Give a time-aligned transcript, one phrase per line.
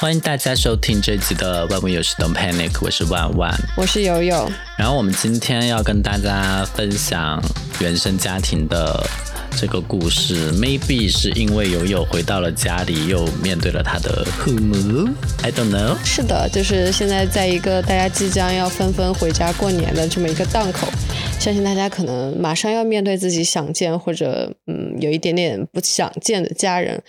[0.00, 4.50] 欢迎大家收听这集的《万物有时 Don't Panic》，我是万万，我是悠悠。
[4.78, 7.38] 然后我们今天要跟大家分享
[7.80, 8.98] 原生家庭的
[9.58, 10.50] 这个故事。
[10.52, 15.06] Maybe 是因为悠悠回到了家里，又面对了他的父母。
[15.42, 15.94] I don't know。
[16.02, 20.88] 是的，就是现在在一个大家即将要纷纷回家过年的这么一个档口，
[21.38, 27.02] 相信大家可能马上要面对自己想见或者嗯有一点点不想见的家人。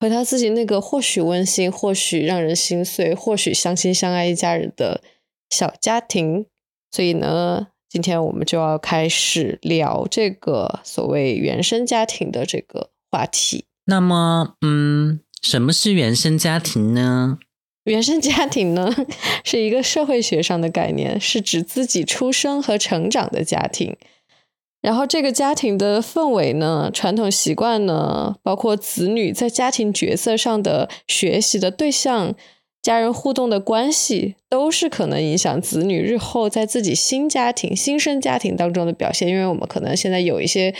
[0.00, 5.02] 回到自己那个或许温馨、或许让人心碎、或许相亲相爱一家人的
[5.50, 6.46] 小家庭，
[6.90, 13.64] 所以呢，今天我们就要开始聊这个所谓原生家庭的这个话题。
[13.86, 17.38] 那么，嗯，什么是原生家庭呢？
[17.84, 18.94] 原生家庭呢，
[19.44, 23.96] 是一个社会学上的概念，是指自己出生和成长的家庭。
[24.80, 32.34] 然后这个家庭的氛围呢，传统习惯呢，包括子女在家庭角色上的学习的对象，
[32.80, 39.28] 家人互动的关系，都是可能影响子女日后在自己新家庭、新生家庭当中的表现。
[39.28, 40.72] 因为我们可能现在有一些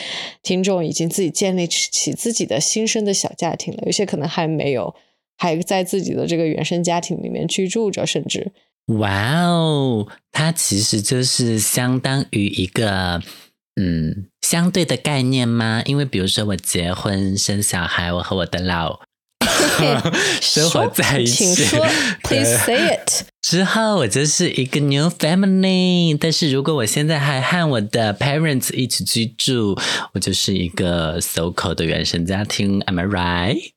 [0.44, 4.94] 听众已经自己建立起自己的新生的小家庭了，有些可能还没有，
[5.36, 8.52] 还在自己的这个原生家庭里面居住着，甚至，
[9.00, 13.20] 哇哦，它其实就是相当于一个。
[13.80, 15.82] 嗯，相对的概念吗？
[15.84, 18.98] 因为比如说我结婚生小孩，我和我的老
[20.42, 21.86] 生活在一起，请说，
[22.24, 23.26] Please say it。
[23.40, 29.78] 之后我就是一个 new family，但是如果我现在还和我的 parents 一起居住，
[30.12, 32.80] 我就是一个 so called 的原生家庭。
[32.80, 33.70] Am I right？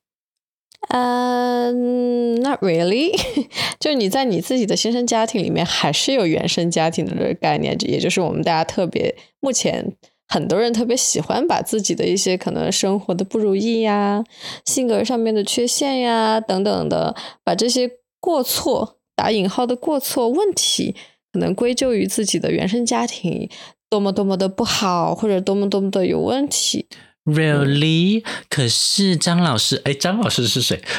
[0.88, 3.12] 嗯，Not really。
[3.80, 9.92] 就你在你自己的新生家庭里面，还是有原生家庭的这个概念，也就是我们大家特别目前
[10.28, 14.24] 很多人特别喜欢把自己的一些可能生活的不如意呀、
[14.64, 20.94] 性格上面的缺陷呀等等的，把这些过错打引号的过错问题，
[21.32, 23.48] 可能归咎于自己的原生家庭
[23.88, 26.86] 多么多么的不好，或者多么多么的有问题。
[27.24, 28.24] Really？
[28.50, 30.82] 可是张老师，哎，张老师是谁？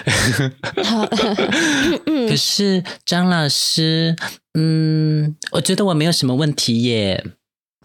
[2.30, 4.16] 可是张老师，
[4.54, 7.26] 嗯，我觉得我没有什么问题耶。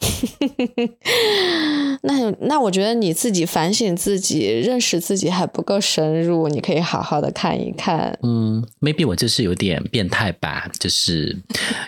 [2.02, 8.16] 那那我觉得你自己反省自己、认识自己还不够深入，你可以好好的看一看。
[8.22, 11.36] 嗯，maybe 我就是有点变态吧，就是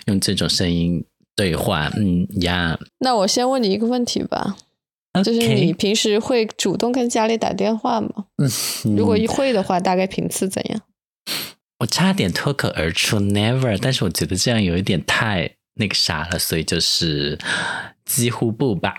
[0.07, 1.05] 用这种声音
[1.37, 1.89] 对话。
[1.97, 4.57] 嗯呀，那我先问你一个问题吧。
[5.25, 8.27] 就是你平时会主动跟家里打电话吗？
[8.39, 10.81] 嗯，如果会的话，大概频次怎样？
[11.81, 17.39] 我差点脱口而出 never，但是我觉得这样有一点太那个啥了，所以就是
[18.05, 18.95] 几乎不吧。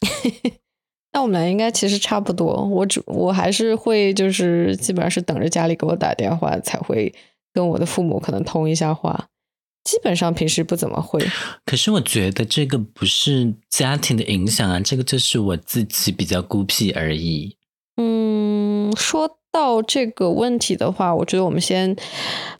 [1.12, 2.64] 那我们俩应该其实差不多。
[2.68, 7.12] 我主我还是会就是基本上是等着家里给我打电话才会
[7.52, 9.28] 跟我的父母可能通一下话。
[9.84, 11.20] 基本上平时不怎么会，
[11.66, 17.56] 可是我觉得这个不是家庭的影响啊，这个就是我自己比较孤僻而已。
[17.96, 21.94] 嗯，说到这个问题的话，我觉得我们先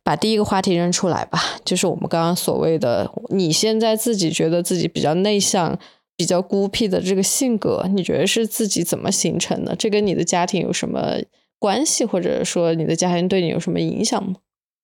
[0.02, 5.78] 把第一个话题扔出来吧，就是我们刚刚所谓的，你现在自己觉得自己比较内向、
[6.16, 9.74] 比较孤僻的这个性格，你觉得是自己怎么形成的？
[9.76, 11.16] 这跟你的家庭有什么
[11.58, 14.34] 关系，或者说你的家庭对你有什么影响吗？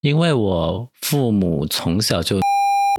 [0.01, 2.39] 因为我父母从小就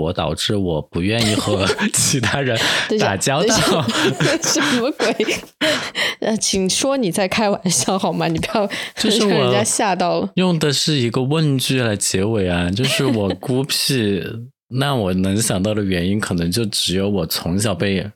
[0.01, 2.59] 我，导致我不愿意和 其他人
[2.99, 3.57] 打交道。
[4.43, 5.15] 什么鬼？
[6.21, 8.29] 呃，请说你在开玩笑好吗？
[8.29, 10.31] 你不要就是 让人家吓到了。
[10.37, 14.23] 用的是一个问句来结尾啊，就是我孤僻。
[14.73, 18.13] 那我能想到的原因，可能就只有我从小被啊。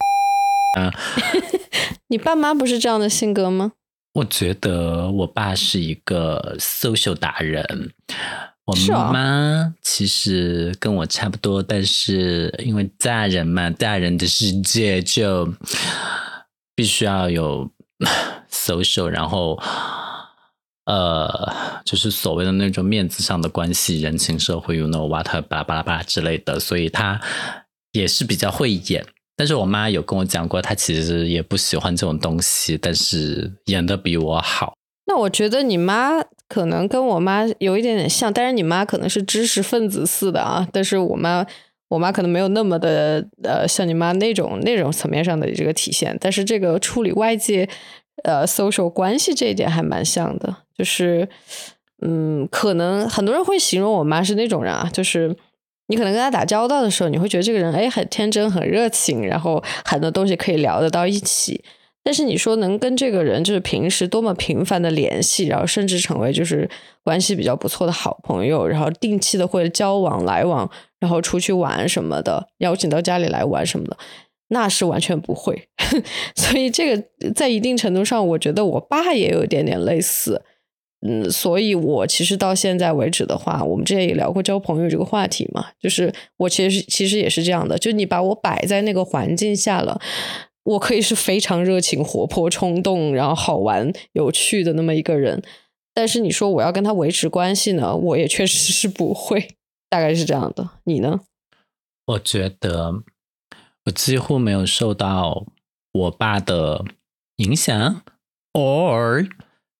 [2.09, 3.73] 你爸妈不是这样的性格吗？
[4.15, 7.91] 我觉得我爸是一个 social 达人。
[8.67, 15.53] 我妈妈其实跟我差不多，但是因为大人嘛，大人的世界就
[16.75, 17.71] 必须要有
[18.51, 19.61] social，然后
[20.87, 21.53] 呃，
[21.85, 27.21] 就是所谓的那种面子上的关系、人情社会，you know what，巴拉巴拉巴拉之类的，所以她
[27.93, 29.05] 也是比较会演。
[29.37, 34.75] 但是我妈有跟我讲过，她其实也不喜欢这种东西，但是演的比我好。
[35.07, 41.45] 那我觉得你妈可能跟我妈有一点点像，但是你妈可能是知识分子似的啊，但是我妈
[41.89, 47.69] 我妈可能没有那么的呃像你妈那种那种层面上的这个体现，但是这个处理外界
[48.25, 51.29] 呃 social 关系这一点还蛮像的，就是
[52.03, 55.35] 嗯，可能很多人会形容我妈是那种人啊，就是
[55.89, 61.65] 你可能跟她打交道的时候，你会觉得这个人哎很天真很热情，然后很多东西可以聊得到一起。
[62.05, 66.69] 但是你说能跟这个人就是平时多么频繁的联系，然后甚至成为就是
[67.03, 70.71] 关系比较不错的好朋友，然后定期的会交往来往，
[71.01, 73.97] 然后出去玩什么的，邀请到家里来玩什么的，
[74.49, 75.69] 那是完全不会。
[76.37, 77.03] 所以这个
[77.35, 80.43] 在一定程度上，我觉得我爸也有一点点类似。
[81.07, 90.01] 嗯，所以我其实到现在为止的话，我们之前也聊过交朋友这个话题嘛，就是我其实其实也是这样的，就你把我摆在那个环境下了。
[90.65, 95.43] 我可以是非常热情、活泼、冲动，然后好玩、有趣的那么一个人，
[95.93, 99.57] 但是你说我要跟他维持关系呢，我也确实是不会，
[99.89, 100.71] 大概是这样的。
[100.85, 101.21] 你呢？
[102.07, 103.03] 我觉得
[103.85, 105.47] 我几乎没有受到
[105.93, 106.85] 我爸的
[107.37, 108.03] 影响
[108.53, 109.29] ，or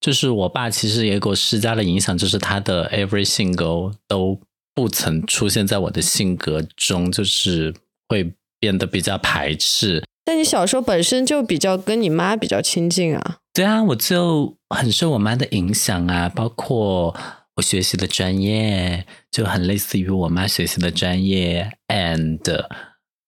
[0.01, 4.39] 就是我爸其实也给我施加了影响，就是他的 every single 都
[4.75, 7.75] 不曾出现在我的性格中，就是
[8.09, 10.05] 会变得比较排斥。
[10.25, 13.39] 但你小时候本身就比较跟你妈比较亲近啊？
[13.53, 17.15] 对啊，我就很受我妈的影响啊，包括
[17.57, 22.41] 我学习的专业就很类似于我妈学习的专业，and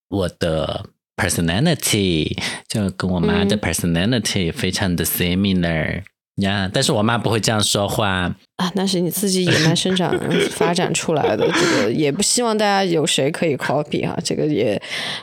[0.09, 6.03] 我的 personality 就跟我妈的 personality 非常的 similar。
[6.37, 8.09] 呀，但是我妈不会这样说话
[8.57, 10.15] 啊，那是你自己野蛮生长
[10.53, 14.81] 发展出来的，这个也不希望大家有谁可以 copy 啊，这个也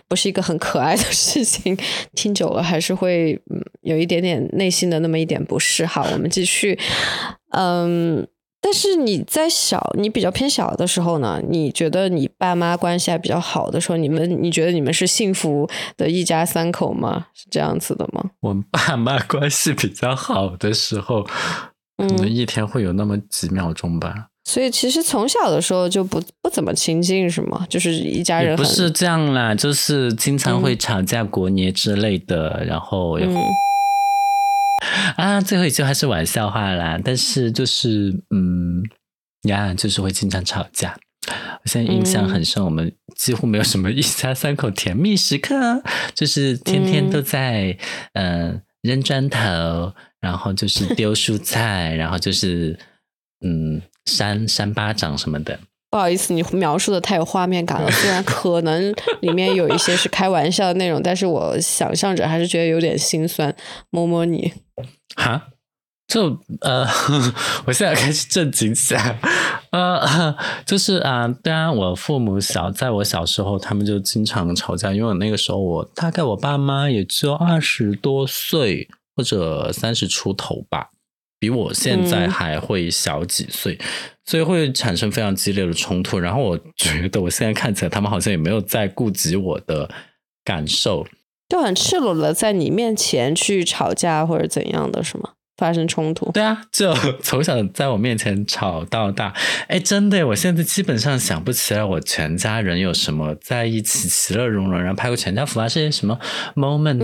[0.07, 1.77] 不是一个很可爱的事情，
[2.15, 3.39] 听久了还是会
[3.81, 5.85] 有一点点内心的那么一点不适。
[5.85, 6.77] 哈，我们继续，
[7.51, 8.27] 嗯。
[8.65, 11.41] 但是你在小，你比较偏小的时候呢？
[11.49, 17.27] 你觉得你爸妈关系还比较好的时候，你们你觉得你们是幸福的一家三口吗？
[17.33, 18.23] 是这样子的吗？
[18.39, 21.23] 我们爸妈关系比较好的时候，
[21.97, 24.29] 可能一天会有那么几秒钟吧。
[24.45, 27.65] 所以其实从小的时候就不不怎么亲近，是吗？
[27.69, 33.19] 就是一家人不是这样啦，就是经常会吵架、过年之类的，然后。
[35.17, 38.83] 啊，最后一句话是玩笑话啦，但是就是嗯
[39.43, 40.97] 呀，就是会经常吵架。
[41.27, 45.81] 我现在印象很深，我们几乎没有什么一家三口甜蜜时刻，
[46.13, 47.77] 就是天天都在
[48.13, 52.77] 嗯扔砖头，然后就是丢蔬菜，然后就是
[53.45, 55.57] 嗯扇扇巴掌什么的。
[55.93, 57.87] 不好意思，你描述的太有画面感了。
[57.93, 63.55] 虽然可能里面有一些是开玩笑的内容，但是我想象着还是觉得有点心酸。
[63.91, 64.51] 摸摸你，
[65.15, 65.49] 哈，
[66.07, 66.83] 就呃，
[67.65, 69.19] 我现在开始正经起来。
[69.69, 70.35] 呃，
[70.65, 80.89] 就是啊，当然我父母小，在我小时候，他们就经常吵架，因为我那个时候我大概我爸妈也只有二十多岁或者三十出头吧。
[81.39, 83.77] 比我现在还会小几岁，
[84.25, 86.19] 所以会产生非常激烈的冲突。
[86.19, 89.89] 然后我觉得我现在看起来，他们好像也没有在顾及我的
[90.43, 91.05] 感受，
[91.49, 95.31] 就很赤裸的在你面前去吵架或者怎样的是吗？
[95.55, 96.91] 发生冲突，对啊，就
[97.21, 99.31] 从小在我面前吵到大。
[99.67, 106.19] 哎，真的，我现在基本上想不起来我全家人有什么在一起其乐融融，然后拍过全家福啊这些什么
[106.55, 106.97] moment。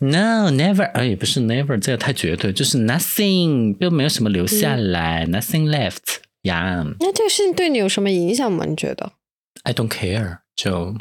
[0.00, 6.20] No，never，哎，不是 never，这个太绝对，就是 nothing，又没有什么留下来，nothing left。
[6.42, 8.64] 呀，那这个事情对你有什么影响吗？
[8.66, 9.12] 你觉得
[9.62, 10.38] ？I don't care。
[10.56, 10.94] 就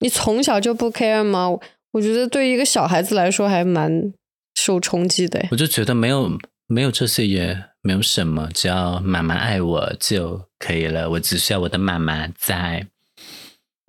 [0.00, 1.48] 你从小就不 care 吗？
[1.92, 4.12] 我觉得对于一个小孩子来说还蛮。
[4.54, 11.08] 受冲击的，我就觉得没有没有这些也没有什么，只要妈妈爱我就可以了。
[11.10, 12.86] 我只需要我的妈妈在。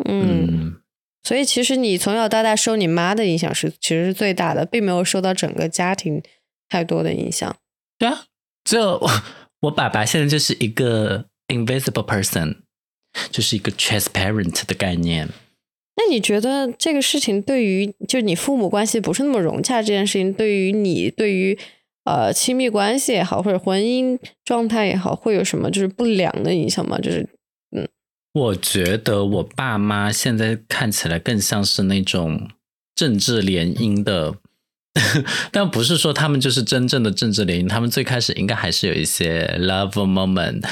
[0.06, 0.78] 嗯，
[1.22, 6.24] 所以其实你从小到大受你妈的影响是其实是最大的，并没有受到整个家庭
[6.70, 7.56] 太多的影响。
[8.00, 8.24] 对啊，
[8.64, 9.00] 就
[9.64, 12.58] 我爸爸现在就是一个 invisible person，
[13.32, 15.30] 就是一个 transparent 的概念。
[15.96, 21.58] 那你觉得这个事情对于就你父母关系不是那么融洽这件事情，对于你对于
[22.04, 26.98] 呃亲密关系也好，或者婚姻状态也好，会有什么就是不良的影响吗？
[26.98, 27.30] 就是
[27.76, 27.88] 嗯，
[28.34, 32.50] 我觉得我爸妈现在看起来更像是那种
[32.96, 34.36] 政治联姻的，
[35.52, 40.64] 但不是说他们就是真正的政治联姻，他们最开始应该还是有一些 love moment。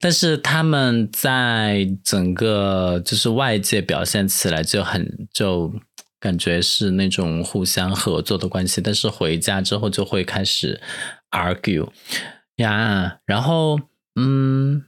[0.00, 5.72] 但是他们在整个就是外界表现起来就很就
[6.20, 10.80] 感觉是那种互相合作的关系，但是回家之后就会开始
[11.30, 11.88] argue
[12.56, 13.80] 呀，然后
[14.16, 14.84] 嗯，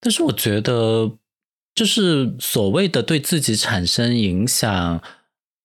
[0.00, 1.10] 但是我觉得
[1.74, 5.02] 就是所谓的对自己产生影响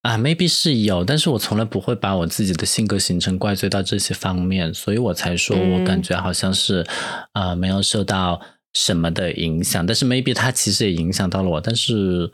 [0.03, 6.85] 啊，maybe 是有，但是我从来不会把我自己的性格形成怪罪到这些方面，所以我才说我感觉好像是
[7.33, 8.39] 啊没有受到。
[8.75, 9.85] 什么的影响？
[9.85, 12.31] 但是 maybe 它其实也影响到了我，但是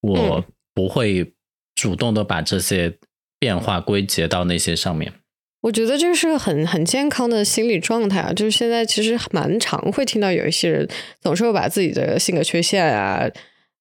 [0.00, 0.42] 我
[0.72, 1.34] 不会
[1.74, 2.96] 主动的把这些
[3.38, 5.12] 变化归结到那些上面。
[5.60, 10.88] 我觉得这个是个很很健康的心理状态啊，就是现在其实蛮常会听到有一些人
[11.20, 13.28] 总是会把自己的性格缺陷啊，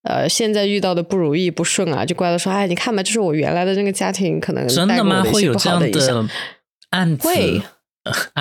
[0.04, 5.24] 呃，现在遇到的不如意不顺啊，就怪到说，哎，你看吧，就是我原来的那个家庭可能真的吗？
[5.24, 5.90] 会有这样的
[6.90, 7.28] 案子？
[7.28, 7.62] 会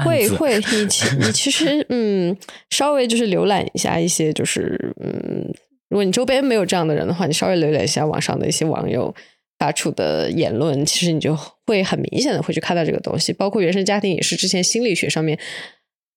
[0.04, 2.36] 会会，你其 你其实嗯，
[2.70, 5.52] 稍微就是浏览一下一些，就是嗯，
[5.88, 9.14] 如果你周边没有这样的人的话，你稍微浏览一下网上的一些网友。
[9.58, 15.38] 发出的言论，其实你就会很明显的会去看到这个东西，包括原生家庭也是之前心理学上面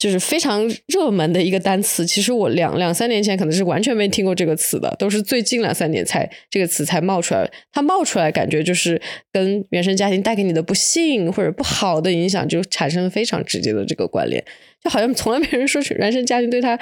[0.06, 2.06] 就是非常热门的一个单词。
[2.06, 7.50] 其实我两两三年前可能是完全没听过这个词的，都是最近两三年才这个词才冒出来。
[7.72, 14.46] 它冒出来，感觉就是跟原生家庭带给你的不幸或者不好的影响就产生了非常直接的这个关联，
[14.84, 16.80] 就好像从来没人说原生家庭对他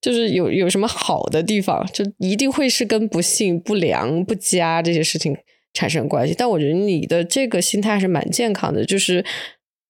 [0.00, 5.36] 就是有有什么好的地方，就一定会是跟不幸、不良、不佳这些事情。
[5.76, 8.84] 产生关系，但我觉得你的这个心态还是蛮健康的。
[8.84, 9.24] 就是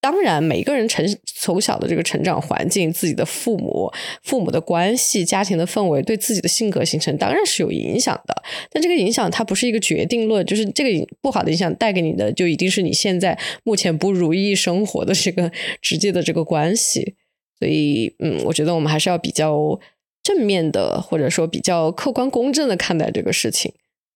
[0.05, 3.91] 当然，每个人成从小的这个成长环境、自己的父母、
[4.23, 8.43] 父母的关系、家庭的氛围，对自己的性格形成当然是有影响的。
[8.71, 17.15] 但这个影响它不是一个决定论，就是这个不好的影响带给你的，就一定是你现在目前不如意生活的这个直接的这个关系。
[17.59, 19.81] 所以，嗯，我觉得我们还是要比较
[20.23, 23.73] 正面的，或者说比较客观公正的看待这个事情。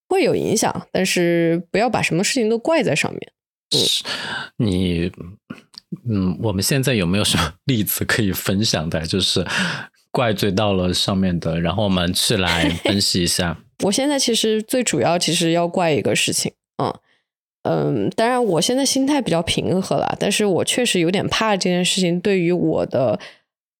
[0.06, 3.32] 会有影响，但是不要把什么事情都怪在上面。
[3.70, 3.80] 嗯，
[4.58, 5.10] 你，
[6.10, 9.06] 嗯，我们现在有没有什么 例子可以分享的？
[9.06, 9.46] 就是
[10.10, 13.58] 怪罪到了上面的，然后我们去来 分析一下。
[13.84, 16.94] 我现在其实最主要其实要怪一个事情，嗯
[17.62, 23.18] 嗯，当然我现在心态比较平和了，但是我确实有点怕这件事情对于我的，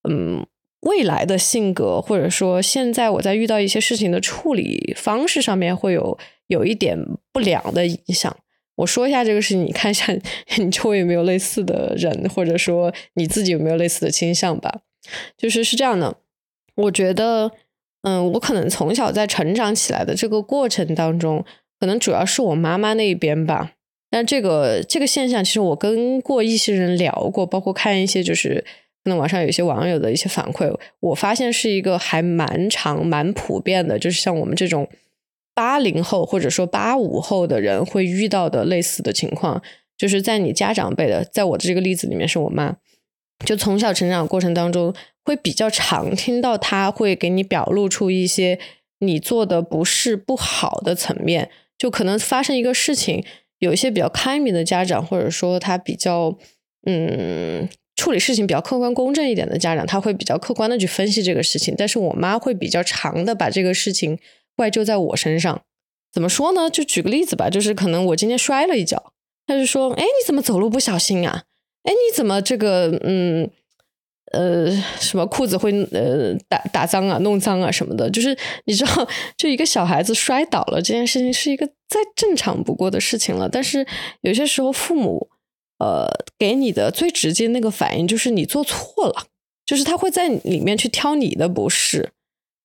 [0.08, 0.46] 嗯。
[0.82, 6.16] 未来的性格，或者说现在我在遇到一些事情的处理方式上面，会有
[6.46, 6.96] 有一点
[7.32, 8.34] 不良的影响。
[8.78, 10.06] 我说一下这个事情，你看一下
[10.56, 14.80] 你周围有没有类似的人，或者说你自己有没有类似的倾向吧。
[15.36, 16.16] 就是是这样的，
[16.74, 17.50] 我觉得，
[18.02, 21.44] 嗯，我可能从小在成长起来的这个过程当中，
[21.78, 23.72] 可能主要是我妈妈那一边吧。
[24.10, 28.64] 但这个这个现象，其实我跟过一些人聊过，包括看一些就是。
[29.04, 30.70] 那网上有一些网友的一些反馈，
[31.00, 34.86] 我发现是一个还蛮长、蛮普遍的，就是像我们这种
[35.58, 39.60] 八零后或者说八五后的人会遇到的类似的情况，
[39.96, 42.76] 就是在你家长辈的，在我的这个例子里面是我妈，
[43.44, 48.60] 就从小成长过程当中会比较常听到他会给你表露出一些
[49.00, 53.24] 你做的不是不好的层面，就可能发生一个事情，
[53.58, 56.38] 有一些比较开明的家长或者说他比较
[56.86, 57.68] 嗯。
[57.98, 61.74] 处理事情比较客观公正一点的家长，他会比较客观的去分析这个事情。
[61.76, 64.16] 但是我妈会比较长的把这个事情
[64.58, 65.62] 怪就在我身上。
[66.12, 66.68] 怎么说呢？
[66.68, 69.12] 就举个例子吧，就是可能我今天摔了一跤，
[69.46, 71.44] 他就说：“哎，你怎么走路不小心啊？
[71.84, 73.48] 哎，你怎么这个嗯
[74.32, 78.10] 呃什么裤子会呃打打脏啊、弄脏啊什么的？
[78.10, 83.48] 就是你知道，就一个小孩子摔倒了这件事情是一个再正常不过的事情了。
[83.48, 83.86] 但是
[84.22, 85.30] 有些时候父母。
[85.80, 89.26] 呃，给你的最直接那个反应就是你做错了，
[89.64, 92.10] 就是他会在里面去挑你的不是。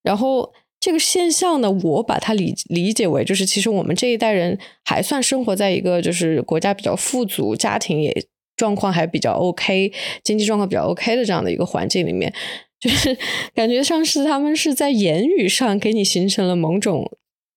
[0.01, 0.51] 然后
[0.83, 8.13] 这个现象呢，我把它理理解为，就是其实我们这一代人还算生活在一个就是国家比较富足、家庭也
[8.57, 9.93] 状况还比较 OK、
[10.25, 12.33] 经济状况比较 OK 的这样的一个环境里面，
[12.81, 13.17] 就是
[13.55, 17.09] 感觉像是他们是在言语上给你形成了某种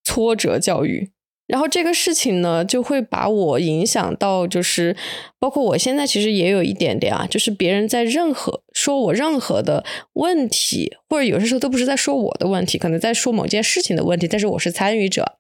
[0.05, 1.11] 挫折教育。
[1.47, 4.97] 然后这个事情呢，就会把我影响到，就是
[5.39, 9.85] 包括我现在其实也有一点点啊，就是别人在任何说我任何的
[10.15, 15.37] 问题，或者有些时候都不是在说我的问题，可能在说某件事情的问题，但是我是参与者，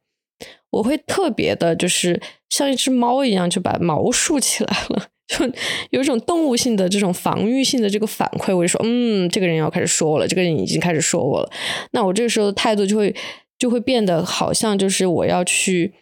[0.71, 2.21] 我会特别的，就是
[2.51, 5.45] 像一只猫一样，就把毛竖起来了， 就
[5.91, 11.51] 有一种动物性的这种防御性的这个反馈，我就说，嗯，这个人要开始说我了，这个人已经开始说我了，
[11.91, 13.13] 那我这个时候的态度就会。
[13.59, 15.95] 就会变得好像就是我要去，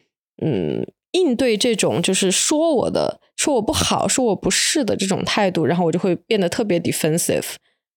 [0.43, 7.45] 嗯，应对这种就是说我的说我不好说我不是的这种态度，然后我就会变得特别 defensive，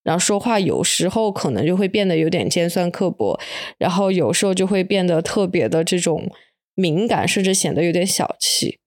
[0.04, 3.40] 然后说话有时候可能就会变得有点尖酸刻薄，
[3.78, 6.32] 然后有时候就会变得特别的这种
[6.76, 8.80] 敏感，甚至显得有点小气。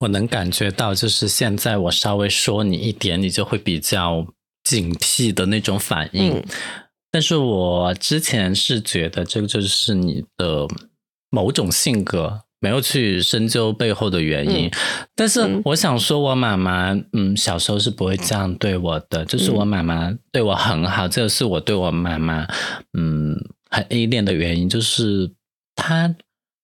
[0.00, 4.26] 我能感觉到，就是现在我稍微说你一点，你就会比较
[4.64, 6.42] 警惕的那种反应。
[7.10, 10.66] 但是我之前是觉得这个就是你的
[11.30, 14.70] 某种性格，没有去深究背后的原因。
[15.14, 22.46] 但是我想说，我妈妈嗯，小时候是不会这样对我的，就是我妈妈对我很好，这个是我对我妈妈
[22.96, 23.36] 嗯
[23.70, 25.30] 很依恋的原因，就是
[25.74, 26.14] 她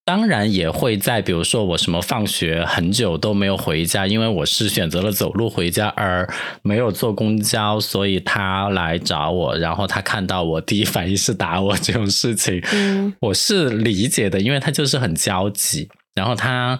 [0.06, 6.32] 当然也会在，比如说我什么放学很久都没有回家，因为我是选择了走路回家，而
[6.62, 16.78] 没有坐公交，所以他来找我，然后他看到我第一反应是打我这种事情， 嗯，我是理解的，因为他就是很焦急，然后他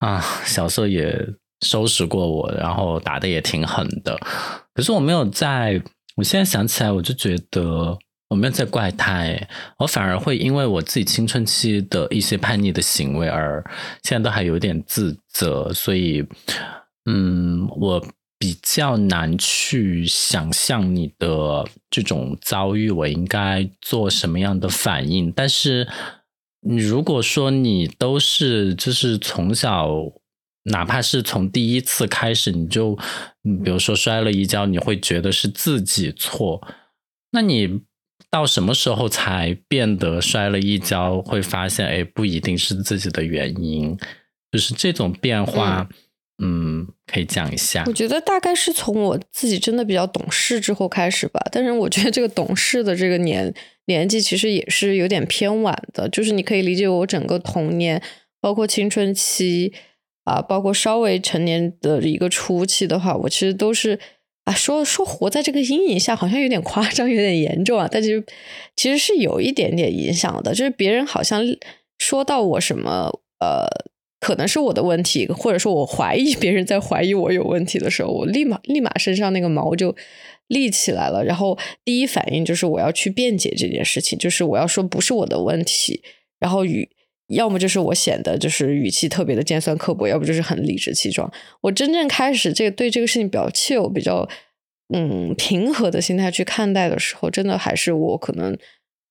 [0.00, 1.18] 啊小时候也
[1.64, 4.14] 收拾过我，然后打的也挺狠的，
[4.74, 5.80] 可是我没有在，
[6.16, 7.96] 我现在想起来我就觉得。
[8.28, 13.64] 我没有在怪他诶，我反而会因为我自己青春期的一些叛逆的行为而
[14.02, 16.26] 现在都还有点自责，所以，
[17.04, 18.04] 嗯，我
[18.36, 25.30] 比较难去想象你的这种遭遇，我应该做什么样的反应。
[25.30, 25.86] 但是，
[26.62, 29.88] 你如果说你都是就是从小，
[30.64, 32.96] 哪怕是从第一次开始，你就
[33.64, 36.66] 比如说摔了一跤，你会觉得是自己错，
[37.30, 37.82] 那你。
[38.36, 43.96] 到什么时候才变得摔了一跤，会发现哎，不一定是自己的原因，
[44.52, 45.88] 就是这种变化，
[46.42, 47.84] 嗯，可以讲一下。
[47.86, 53.54] 我觉得大概是从我自己真的比较懂事之后开始吧，但是我觉得这个懂事的这个年
[53.86, 58.02] 年纪其实也是有点偏晚的，就是你可以理解我整个童年，
[58.38, 59.72] 包括青春期
[60.24, 63.98] 啊，包括稍微成年的一个初期的话，我其实都是。
[64.46, 67.88] 啊，说说活在这个阴影下，好像有点夸张，有点严重啊。
[67.90, 68.24] 但其实
[68.76, 71.42] 其实是有一点点影响的，就是别人好像
[71.98, 73.10] 说到我什么，
[73.40, 73.66] 呃，
[74.20, 79.96] 可能是我的问题，或者说我怀疑别人在怀疑我有问题的时候，我立马立马身上那个毛就
[80.46, 86.02] 立起来了，然后第一反应就是我要去辩解这件事情，就是我要说不是我的问题，
[86.38, 86.88] 然后与。
[87.28, 91.28] 要么就是我显得就是语气特别的尖酸刻薄，要不就是很理直气壮。
[91.60, 94.28] 我真正开始这个对这个事情比较切，我比较
[94.94, 98.56] 嗯平和的心态去看待的时候，真的还是我可能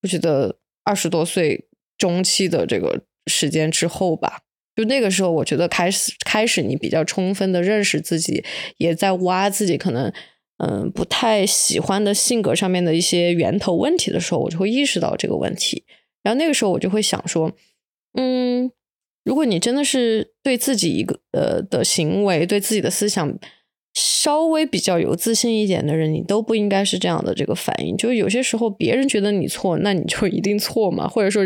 [0.02, 1.68] 我觉得二十多岁
[1.98, 4.44] 中期的这个时间之后吧。
[4.78, 8.46] 就那个时候，我觉得开始开始你比较充分的认识自己，
[8.78, 10.14] 也在挖自己可能
[10.64, 15.84] 嗯不太喜欢的性格上面的一些源头问题的时候，我就会意识到这个问题。
[16.24, 17.52] 然后那个时候我就会想说。
[18.18, 18.72] 嗯，
[19.24, 23.38] 如果你真的是对自己一个呃的行为、对自己的思想
[23.94, 27.96] 稍微比较有自信一点的人，你都不应该是这样的这个反应。
[27.98, 31.08] 就是有些时候别人觉得你错，那你就一定错嘛？
[31.08, 31.44] 或者说，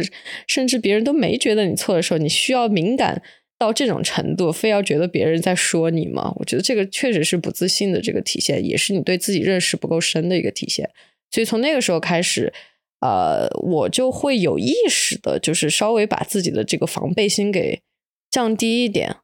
[0.47, 3.21] 甚至别人都没觉得你错的时候，你需要敏感
[3.57, 6.33] 到这种程度，非要觉得别人在说你吗？
[6.37, 10.89] 我觉得这个确实是不自信的这个体现，也是你对自己认识不够深的一个体现。
[11.31, 12.53] 所以从那个时候开始。
[13.01, 17.81] 呃，我就会有意识的，就是稍微把自己的这个防备心给
[18.29, 19.15] 降低一点。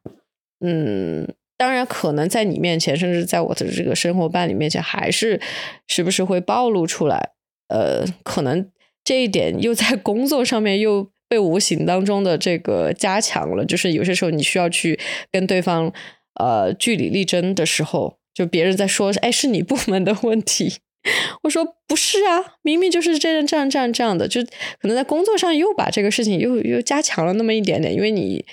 [0.60, 5.40] 嗯，当然，可能在你面前，甚至在我的这个生活伴侣面前，还是
[5.86, 7.30] 时不时会暴露出来。
[7.68, 8.70] 呃，可能
[9.04, 13.64] 这一点又在工作上面又被无形当中的这个加强了。
[13.64, 14.98] 就是有些时候你需要去
[15.30, 15.92] 跟对方
[16.40, 20.76] 呃据理力争的时候，就别人在说，哎，是你部门的问题。
[21.42, 24.42] 我说不是啊，明明就是这样这样这样这样的，就
[24.80, 28.44] 可能在工作上又把这个事情又又加强了那么一点点，因为你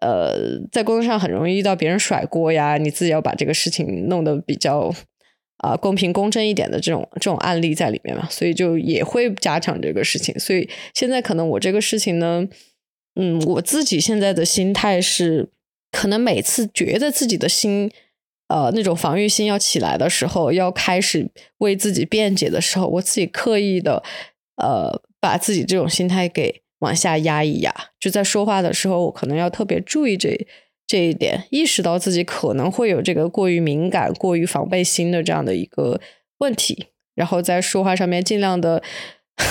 [0.00, 4.94] 呃在工作上很容易遇到别人甩锅呀，你自己要把这个事情弄得比较
[5.58, 10.38] 啊公平公正一点的这种这种案例在里面嘛，所以就也会加强这个事情。
[10.38, 12.46] 所以现在可能我这个事情呢，
[13.16, 15.50] 嗯，我自己现在的心态是，
[15.92, 17.90] 可能每次觉得自己的心。
[18.48, 24.02] 呃，那种防御心要起来的时候，要开始为自己辩解的时候，我自己刻意的，
[24.56, 27.74] 呃，把自己这种心态给往下压一压。
[28.00, 30.46] 就在说话的时候，我可能要特别注意这
[30.86, 36.00] 这一点，意识到自己可能会有这个过于敏感、过于防备心的这样的一个
[36.38, 38.82] 问题，然后在说话上面尽量的，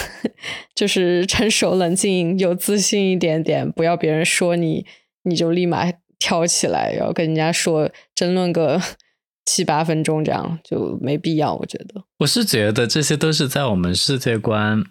[0.74, 4.88] 就是成熟、冷静、有自信一点点，不要别人说你，
[5.24, 5.94] 你就立马。
[6.20, 8.82] 跳起来，然后跟人家说争论个
[9.46, 11.56] 七八分钟，这样就没必要。
[11.56, 14.84] 我觉得，我是觉得这些都是在我们世界观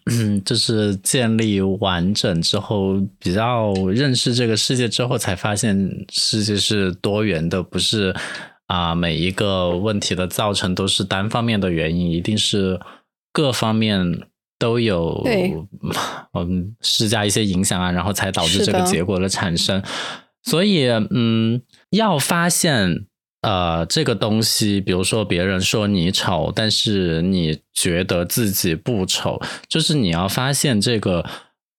[0.47, 8.17] 就是建立完整之后，比较认识这个世界之后，才发现世界是多元的，不是
[8.67, 12.81] 啊每一个问题的造成都是单方面的原因，一定是
[13.35, 14.23] 各方面
[14.59, 15.23] 都有
[16.33, 19.83] 嗯施加一些影响啊，然后才导致这个结果的产生。
[20.49, 23.05] 所以，嗯，要发现，
[23.43, 31.25] 呃，这个东西，比如说别人说你丑，但是你觉得自己不丑，就是你要发现这个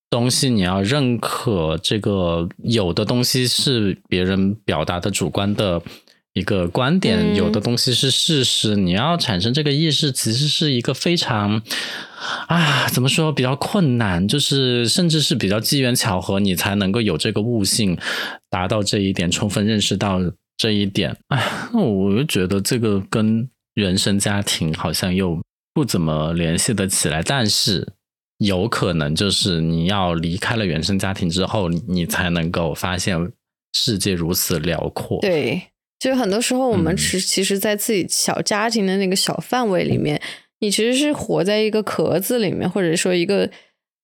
[0.09, 5.81] 东西，你要认可这个有的东西是别人表达的主观的
[6.37, 11.61] 一个观点，有的东西是事实，你要产生这个意识，其实是一个非常
[12.47, 17.97] 啊，怎么说比较困难，就是甚至是比较机缘巧合，你才能够有这个悟性，
[18.49, 20.19] 达到这一点，充分认识到
[20.57, 21.15] 这一点。
[21.27, 25.39] 哎，那我就觉得这个跟原生家庭好像又
[25.73, 27.87] 不怎么联系得起来，但是。
[28.39, 33.17] 有可能就是你要离开了原生家庭之后，你才能够发现
[33.73, 35.19] 世界如此辽阔。
[35.21, 35.59] 对，
[35.99, 40.21] 就很多时候我们是其实，在自己小家庭的那个小范围里面，
[40.59, 43.49] 你其实是活在一个壳子里面，或者说一个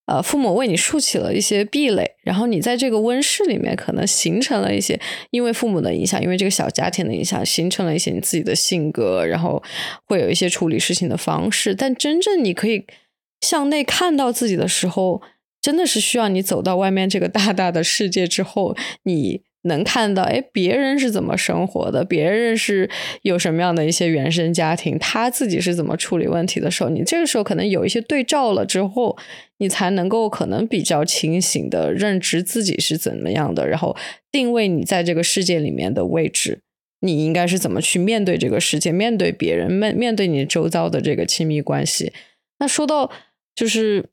[0.06, 5.00] 呃，父母为你竖起了一些壁垒，然后你在这个温室里面，可能形成了一些
[5.32, 9.62] 因为父母的影响，因为这个小家庭的影响，形成了一些你自己的性格，然后
[10.06, 11.74] 会有一些处理事情的方式。
[11.74, 12.86] 但真正你可以。
[13.42, 15.22] 向内看到自己的时候，
[15.62, 22.90] 真的是需要你走到外面这个大大的世界之后，你能看到，哎，别人是怎么生活的，别人是
[23.22, 29.18] 有什么样的一些原生家庭，他自己是怎么处理问题的时候，你这个时候可能有一些对照了之后，
[29.58, 33.96] 你才能够可能比较清醒的认知自己是怎么样的，然后
[34.32, 36.62] 定位你在这个世界里面的位置，
[37.02, 42.14] 你应该是怎么去面对这个世界，面对别人，面面对你周遭的这个亲密关系。
[42.60, 43.12] 那说到。
[43.56, 44.06] 就是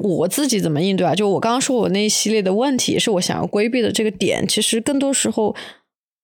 [0.00, 1.14] 我自己怎么应对啊？
[1.14, 4.46] 就我刚刚说我那一系列的问题，也是我想要规避的这个点。
[4.46, 5.56] 其实更多时候，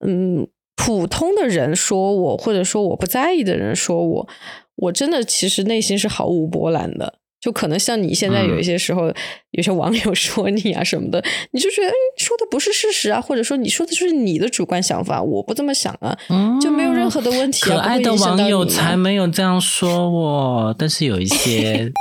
[0.06, 0.46] 嗯，
[0.76, 4.28] 普通的人说我，或者说我不在意的人说我，
[4.76, 7.14] 我真的其实内心是毫无波澜的。
[7.40, 9.12] 就可能像你现在有一些时候，
[9.50, 16.16] 有些网友 说你啊什么的，你就觉得说的不是事实啊，或者说你说的就是你的主观想法，我不这么想啊，
[16.60, 17.60] 就没有任何的问题。
[17.62, 21.92] 可爱的网友才没有这样说我，但是有一些。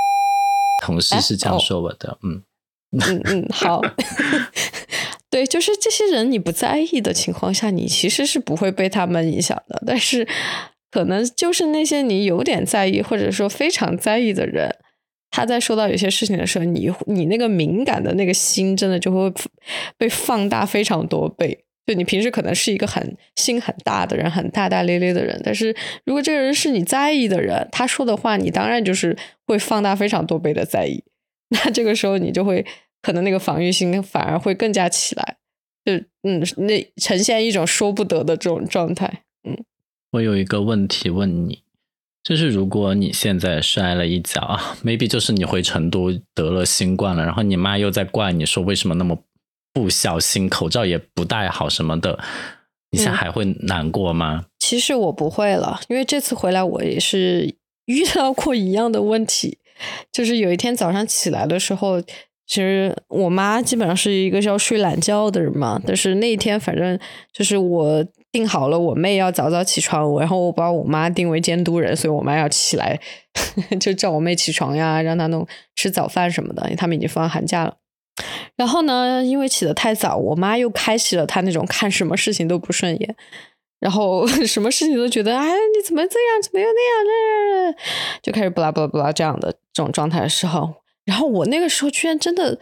[0.83, 2.43] 同事是这样说我的，嗯
[2.91, 3.81] 嗯嗯， 好，
[5.31, 9.81] 对，就是这些人你不在意的情况下，你其实是不会被他们影响的。
[9.87, 10.27] 但是，
[10.91, 14.75] 可能就是那些你有点在意或者说非常在意的人，
[15.31, 19.33] 他在说到有些事情的时候，你你那个敏感的那个心真的就会
[19.97, 21.65] 被放大非常多倍。
[21.85, 31.03] 就你平时可能是一个很心很大的人，很大大咧咧的人，但是如果这个人是你在意的人，他说的话，你当然就是会放大非常多倍的在意。
[31.49, 32.65] 那这个时候你就会
[33.01, 35.35] 可能那个防御心反而会更加起来，
[35.83, 35.93] 就
[36.23, 39.23] 嗯，那呈现一种说不得的这种状态。
[39.43, 39.57] 嗯，
[40.11, 41.63] 我有一个问题问你，
[42.23, 49.21] 就是如果你现在摔了一跤啊，maybe 就是你回成都得了新冠了，然后你妈又在怪你说为什么那么。
[49.73, 52.19] 不小心口罩也不戴好什么的，
[52.91, 54.45] 你现在还会难过吗？
[54.59, 57.55] 其实我不会了，因为这次回来我也是
[57.85, 59.57] 遇到过一样的问题，
[60.13, 66.97] 就是有一天早上起来的时候，其实我妈基本上是一个要睡懒觉的人嘛，但是那一天反正
[67.31, 72.99] 就是我定好了我妹要早早起床，然后我把我妈定为监督人，所以我妈要起来
[73.81, 77.75] 就叫我妹起床呀，让她弄吃早饭什么的，因为他们已经放寒假了。
[78.55, 83.15] 然后呢，因为起得太早，我妈又开启了她那种看什么事情都不顺眼，
[83.79, 87.75] 然后 什么事情都觉得哎，你怎么这样，怎么又那样，
[88.21, 92.59] 这就开始不拉不拉不拉这样的这种状态的时候，然后我那个时候居然真的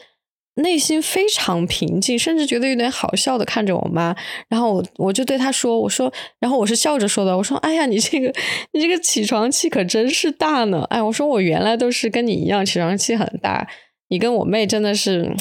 [0.55, 4.15] 内心非常平静，甚至觉得有点好笑的看着我妈，
[4.47, 8.33] 然后我我就对她说，我说，然后我是笑着说的，我说，哎呀，你这个
[8.71, 13.67] 你这个起床气可真是大呢，哎，我说我原来都是跟你一样起床气很大。
[14.11, 15.33] 你跟我妹真的是，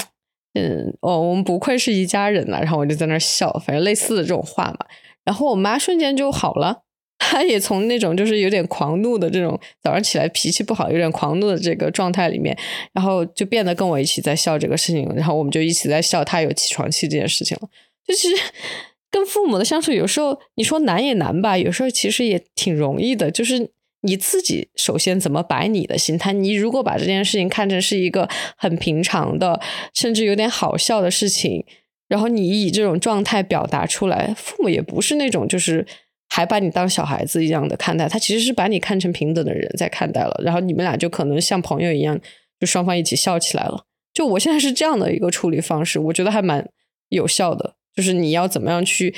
[0.53, 2.57] 嗯，哦，我们不愧是一家人呐。
[2.61, 4.85] 然后我就在那笑，反正类似的这种话嘛。
[5.25, 6.83] 然后我妈瞬间就好了，
[7.19, 12.57] 她也从那种就是有点狂怒的这种早上起来脾气不好、有点狂怒的这个状态里面，
[12.93, 15.05] 然后就变得跟我一起在笑这个事情。
[15.17, 17.67] 然后我们就一起在笑她有起床气这件事情了。
[18.07, 18.41] 就其实
[19.11, 23.71] 跟父母的相处，有时候你说难也难吧，有时候其实也挺容易的，就是。
[24.01, 26.33] 你自己首先怎么摆你的心态？
[26.33, 29.59] 你如果把这件事情看成是一个很平常的，
[29.93, 31.63] 甚至有点好笑的事情，
[32.07, 35.85] 然后你以这种状态表达出来，父母也不是那种就是
[36.29, 40.41] 还把你当小孩子一样的看待，他其实是把你看成平等的人在看待了。
[40.43, 42.19] 然后你们俩就可能像朋友一样，
[42.59, 43.85] 就双方一起笑起来了。
[44.13, 46.67] 就我现在是这样的一个处理方式，我觉得还蛮
[47.09, 47.75] 有效的。
[47.95, 49.13] 就是你要怎么样去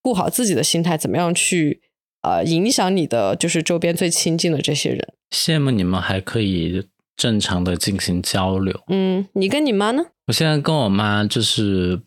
[0.00, 1.82] 顾好自己的心态，怎么样去。
[2.24, 5.14] 呃，影响你的就是周边最亲近的这些人。
[5.30, 8.80] 羡慕你们还可以正常的进行交流。
[8.88, 10.02] 嗯，你跟你妈呢？
[10.26, 12.00] 我现在跟我妈就是，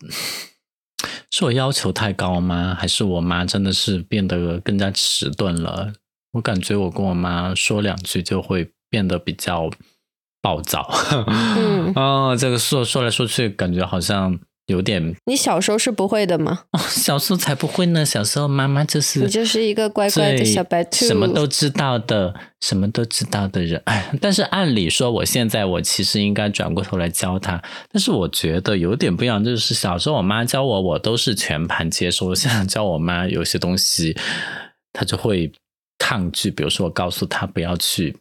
[1.30, 2.76] 是我要求太高吗？
[2.78, 5.92] 还是我妈真的是变得更加迟钝了？
[6.32, 9.70] 我感觉我跟我妈说两句就会变得比较
[10.42, 10.90] 暴躁。
[11.28, 15.14] 嗯，哦，这个说说来说去，感觉好像有点。
[15.26, 16.60] 你小时候是不会的吗？
[16.72, 18.04] 哦，小时候才不会呢。
[18.04, 23.80] 小时候妈妈就是你就是一个乖乖的小白兔，什么都知道的，什么都知道的人。
[23.86, 27.62] 哎，但是按理说，我现在我其实应该转过头来教他。
[27.90, 32.34] 但是我觉得有点不一样，就是小时候我妈教我，我都是全盘接受。
[32.34, 34.14] 现在教我妈有些东西，
[34.92, 35.50] 她就会
[35.98, 36.50] 抗拒。
[36.50, 38.16] 比如说，我告诉她不要去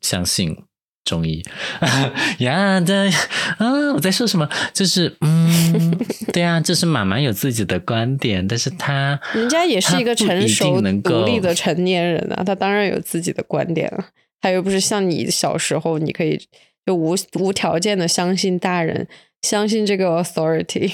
[0.00, 0.56] 相信。
[1.04, 1.42] 中医
[2.38, 3.10] 呀的
[3.58, 4.48] 啊，我在说什么？
[4.72, 5.98] 就是嗯，
[6.32, 14.06] 对啊，就是妈妈有自己的观点，但是她 人家也是一个成熟独立的成年人啊，他当然有自己的观点了。
[14.40, 16.38] 他又不是像你小时候，你可以
[16.84, 19.06] 就无无条件的相信大人，
[19.42, 20.92] 相信这个 authority。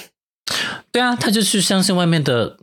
[0.93, 2.57] 对啊，他就去相信外面的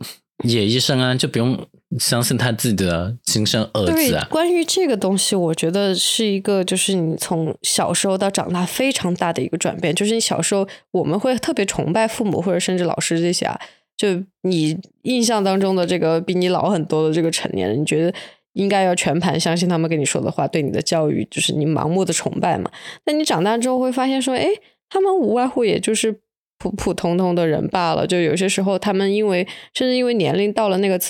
[0.44, 1.66] 野医生啊，就不用。
[1.98, 4.28] 相信他自己的亲生儿子啊！
[4.30, 9.94] 关于这个东西，我觉得是一个，就是你从小时候到长大非常大的一个转变。
[9.94, 13.58] 就是你小时候，我们会特别崇拜父母或者甚至老师这些啊。
[13.96, 18.12] 就你印象当中的这个比你老很多的这个成年人，你觉得
[18.52, 22.70] 应该要全盘相信他们跟你说的话，对你的教育就是你盲目的崇拜嘛？
[23.06, 24.46] 那你长大之后会发现说，哎，
[24.90, 26.20] 他们无外乎也就是
[26.58, 28.06] 普普通通的人罢了。
[28.06, 31.00] 就有些时候，他们因为甚至因为年龄到了那个。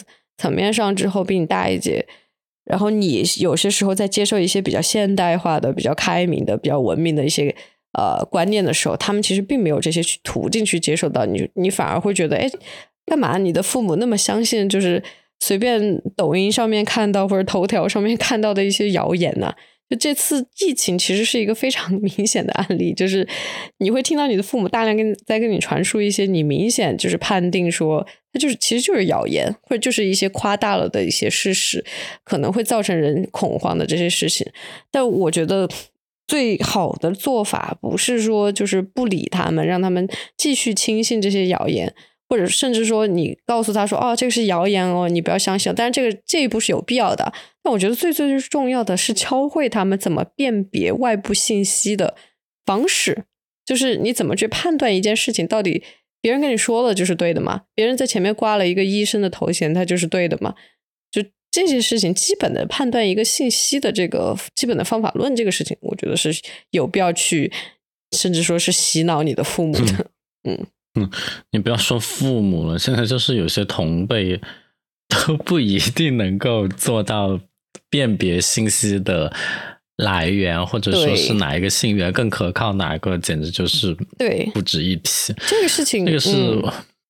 [0.40, 2.06] 层面上之后比你大一截，
[2.64, 7.52] 然后你有些时候在接受一些比较现代化的、比较开明的、比较文明的一些
[7.98, 12.48] 呃观念的时候，他们其实并没有这些途径去接受到你，你反而会觉得，哎，
[13.06, 15.02] 干嘛你的父母那么相信，就是
[15.40, 19.52] 随便抖音上面看到或者头条上面看到的一些谣言呢？
[19.88, 23.26] 就这次疫情其实是一个非常 明显的案例，就是
[23.78, 31.84] 你会听到你的父母大量跟在跟你传输一些你明显就是判定说它就是其实就是谣言，或者就是一些夸大了的一些事实，
[32.22, 34.46] 可能会造成人恐慌的这些事情。
[34.90, 35.68] 但我觉得
[36.26, 41.94] 最好的做法不是说就是不理他们，让他们继续轻信这些谣言。
[42.28, 47.32] 或者甚至说，你告诉他说：“哦，这个是谣言哦，你不要相信。”但是这个这一步是有必要的。
[47.62, 52.14] 但我觉得最最最重要的是教会他们怎么辨别外部信息的
[52.66, 53.24] 方式，
[53.64, 55.82] 就是你怎么去判断一件事情到底
[56.20, 57.62] 别人跟你说了就是对的吗？
[57.74, 60.54] 别人在前面挂了一个医生的头衔，他就是对的吗？
[61.10, 66.30] 就这些事情，基本的判断一个信息的这个基本的方法论，这个事情，我觉得是
[66.72, 67.50] 有必要去，
[68.14, 70.10] 甚至说是洗脑你的父母的，
[70.44, 70.54] 嗯。
[70.54, 70.66] 嗯，
[71.50, 74.40] 你不要说父母了，现在就是有些同辈
[75.08, 77.40] 都不一定能够做到
[77.88, 79.32] 辨别信息的
[79.96, 85.34] 来源，或者说是哪一个信源更可靠，哪一个简直就是对不值一提。
[85.46, 86.62] 这个事情，这个是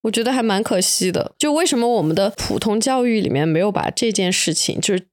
[0.03, 1.35] 我觉得还蛮可惜的。
[1.39, 5.07] 就为什么我们的普通教育里面没有把这件事情，就是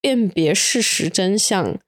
[0.00, 1.78] 辨别事实真相？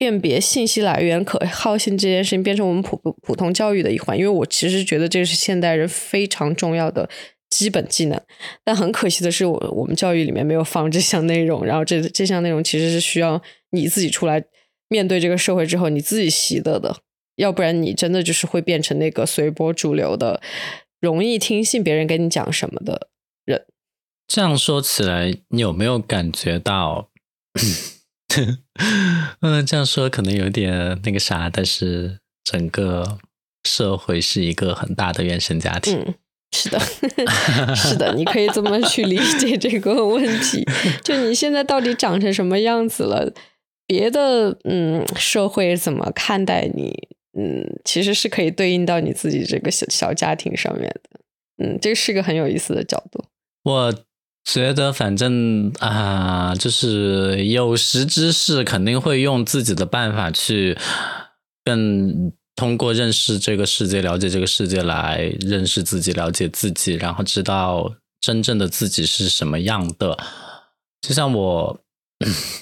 [0.00, 7.06] 辨别信息来源可靠性这件事情变成我们普普通教育的一环，因为我其实觉得这是现代人非常重要的
[7.50, 8.18] 基本技能。
[8.64, 14.42] 但很可惜的是，我我们教育里面没有放这项内容，然后这这项内容其实是需要你自己出来
[14.88, 16.96] 面对这个社会之后你自己习得的，
[17.36, 20.40] 要不然你真的就是会变成那个随波逐流的、
[20.98, 23.08] 容易听信别人跟你讲什么的
[23.44, 23.66] 人。
[24.26, 27.10] 这样说起来，你有没有感觉到？
[29.40, 33.18] 嗯，这样说可能有点那个啥，但是整个
[33.64, 35.98] 社会是一个很大的原生家庭。
[35.98, 36.14] 嗯，
[36.52, 36.80] 是的，
[37.74, 40.64] 是的，你可以这么去理解这个问题。
[41.02, 43.32] 就你现在到底长成什么样子了？
[43.86, 47.08] 别的嗯，社会怎么看待你？
[47.38, 51.20] 嗯，其实是可以对应到你自己这个小小家庭上面的。
[51.64, 53.24] 嗯，这是个很有意思的角度。
[53.64, 53.94] 我。
[54.44, 60.76] 觉得反正啊，就是有识之士肯定会用自己的办法去
[61.64, 70.18] 更通过认识这个世界、了解这个世界来认识自己、了解自己，然后知道真正的自己是什么样的。
[71.00, 71.80] 就像我。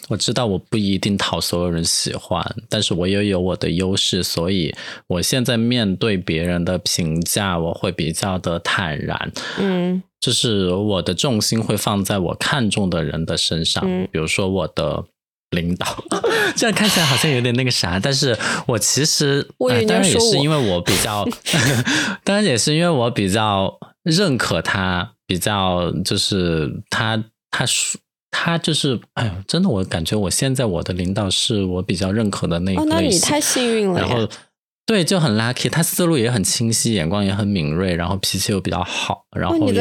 [0.08, 4.74] 我知道我不一定讨所有人喜欢，但是我也有我的优势，所以
[5.08, 9.32] 我现在面对别人的评价，我会比较的坦然。
[9.58, 15.04] 嗯，就是我的重心会放在我看重的人的身上，比如说我的
[15.50, 16.04] 领导。
[16.56, 19.46] 这样看起来好像有点那个啥，但是我其实
[19.88, 21.28] 当然也是因为我比较
[22.22, 28.00] 当然也是因为我比较认可他，比较就是他他说。
[28.30, 32.90] 他就是，哎呦，真的，我感觉我现在我的领导是我比较认可的那一类型。
[32.90, 34.00] 那你太幸运了。
[34.00, 34.28] 然后，
[34.86, 35.68] 对，就很 lucky。
[35.70, 39.72] 他思路也很清晰，眼光也很敏锐，然后脾气又比较好，然后也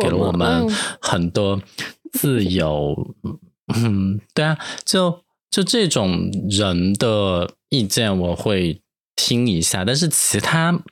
[0.00, 0.68] 给了我们
[1.00, 1.60] 很多
[2.12, 2.96] 自由。
[3.74, 8.82] 嗯，对啊，就就这种人的意见我会
[9.16, 10.82] 听一下，但是其他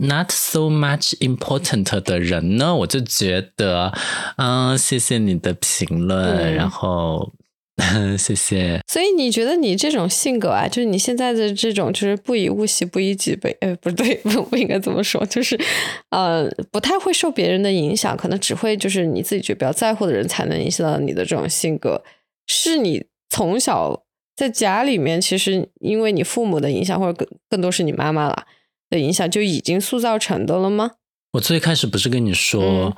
[0.00, 2.74] not so much important 的人呢？
[2.74, 3.92] 我就觉得，
[4.36, 7.32] 嗯，谢谢你的评论，然后
[8.18, 8.80] 谢谢。
[8.86, 15.58] 所以你觉得你这种性格啊，就是你现在的这种，就是不以物喜，不以己悲，呃，不对，不 不应该这么说，就是
[16.10, 22.02] 呃，不太会受别人的影响，可能只会就是你自己觉得比较在乎的人才能影响到你的这种性格，
[22.46, 24.02] 是你从小
[24.36, 28.46] 在家里面，其实因为你父母的影响，或者更更多是你妈妈啦。
[28.90, 30.90] 的影响就已经塑造成的了吗？
[31.32, 32.96] 我最开始不是跟你说，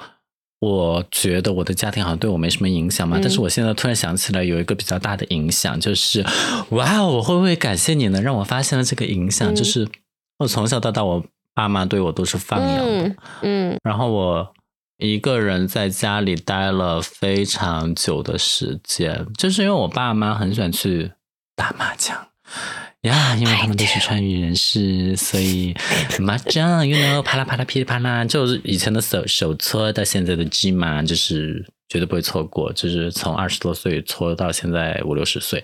[0.61, 6.24] 我觉得我的家庭好像对我没什么影响嘛，但是我现在突然想起来，有一个比较大的影响，就是
[6.70, 8.22] 哇，我会不会感谢你呢？
[8.22, 9.87] 让我发现了这个影响，就是
[10.38, 14.55] 我从小到大，我爸妈对我都是放养的，嗯，然后我
[14.96, 21.12] 一个人在家里待了非常久的时间，就是因为我爸妈很喜欢去
[21.55, 22.28] 打麻将。
[23.03, 25.75] 呀，因为他们都是川渝人士，所以
[26.21, 35.61] 麻将，you know，啪啦啪啦噼里啪啦，就是以前的手手搓到现在的机嘛，就是绝对不会错过，就是从二十多岁搓到现在五六十岁，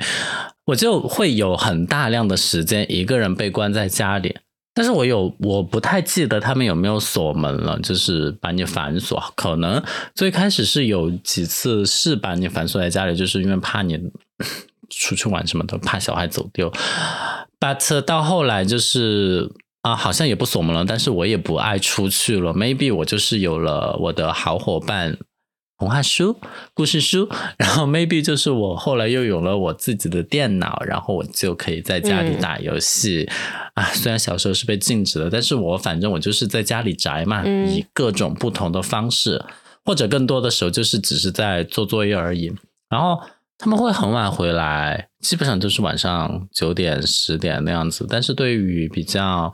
[0.66, 4.37] 我就会有很大量的时间一个人被关在家里，
[4.74, 9.81] 但是我有我不太记得他们有没有锁门了，就是把你反锁，可能
[10.12, 13.96] 最开始是有几次是把你反锁在家里，就是因为怕你。
[14.88, 16.72] 出去玩什么的，怕小孩走丢。
[17.61, 19.51] But 到后来就是
[19.83, 22.55] 啊，好像也不锁门了，但是我也不爱出去了。
[22.55, 25.18] Maybe 我就是有了我的好伙伴，
[25.77, 26.38] 童话书、
[26.72, 27.29] 故事书。
[27.59, 33.29] 然后 Maybe 就是我后来又有了我自己的电脑，然后我就可以在家里打游戏
[33.74, 33.85] 啊。
[33.92, 39.44] 虽然小时候是被禁止的，但是我反正我就是在家里宅嘛，以各种不同的方式，
[39.85, 42.53] 或者更多的时候就是只是在做作业而已。
[42.88, 43.20] 然后。
[43.59, 48.07] 他们会很晚回来，基本上都是晚上九点、十点那样子。
[48.09, 49.53] 但是对于比较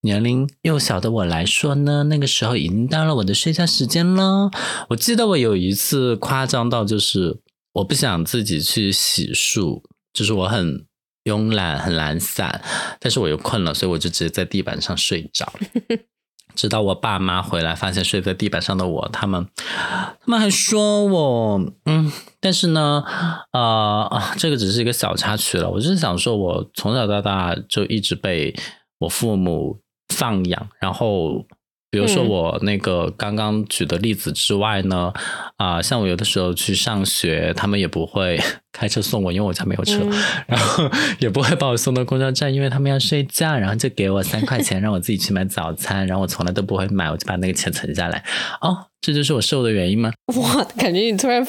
[0.00, 4.50] 年龄幼小的我来说呢，那个时候已经到了我的睡觉时间了。
[4.88, 7.40] 我记得我有一次夸张到，就是
[7.74, 9.82] 我不想自己去洗漱，
[10.14, 10.86] 就是我很
[11.24, 12.62] 慵懒、很懒散，
[12.98, 15.52] 但是我又困了，所以我就直接在地板上睡着。
[16.54, 22.10] 直到我爸妈回来，发现睡在地板上的我，他们，他们还说我，嗯，
[22.40, 23.04] 但是呢，
[23.52, 25.70] 呃，这个只是一个小插曲了。
[25.70, 28.54] 我就是想说，我从小到大就一直被
[28.98, 31.44] 我父母放养，然后。
[31.92, 35.12] 比如说我那个刚刚举的例子之外呢，
[35.58, 38.40] 啊，像我有的时候去上学，他们也不会
[38.72, 40.00] 开车送我，因为我家没有车，
[40.48, 48.24] 然后也不会把我送到公交站，因为他们要睡觉，然后就给我三块钱让我自己去买早餐，然后我从来都不会买，我就把那个钱存下来。
[48.62, 50.10] 哦，这就是我瘦的原因吗？
[50.36, 51.46] 哇，感觉你突然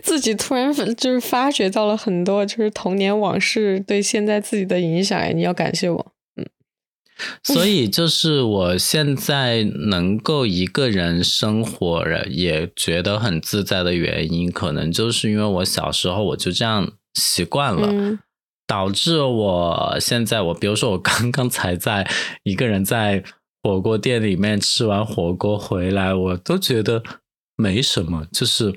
[0.00, 6.12] 自己突然就是发觉到了很多就是童年往事对现在自己的影响，你要感谢我。
[7.42, 18.18] 所以，就是我现在能够一个人生活，也觉得很自在的原因，可能就是因为我小时候我就这样习惯了，
[18.66, 22.06] 导致我现在我，比如说我刚刚才在
[22.42, 23.24] 一个人在
[23.62, 27.02] 火锅店里面吃完火锅回来，我都觉得
[27.56, 28.74] 没什么，就是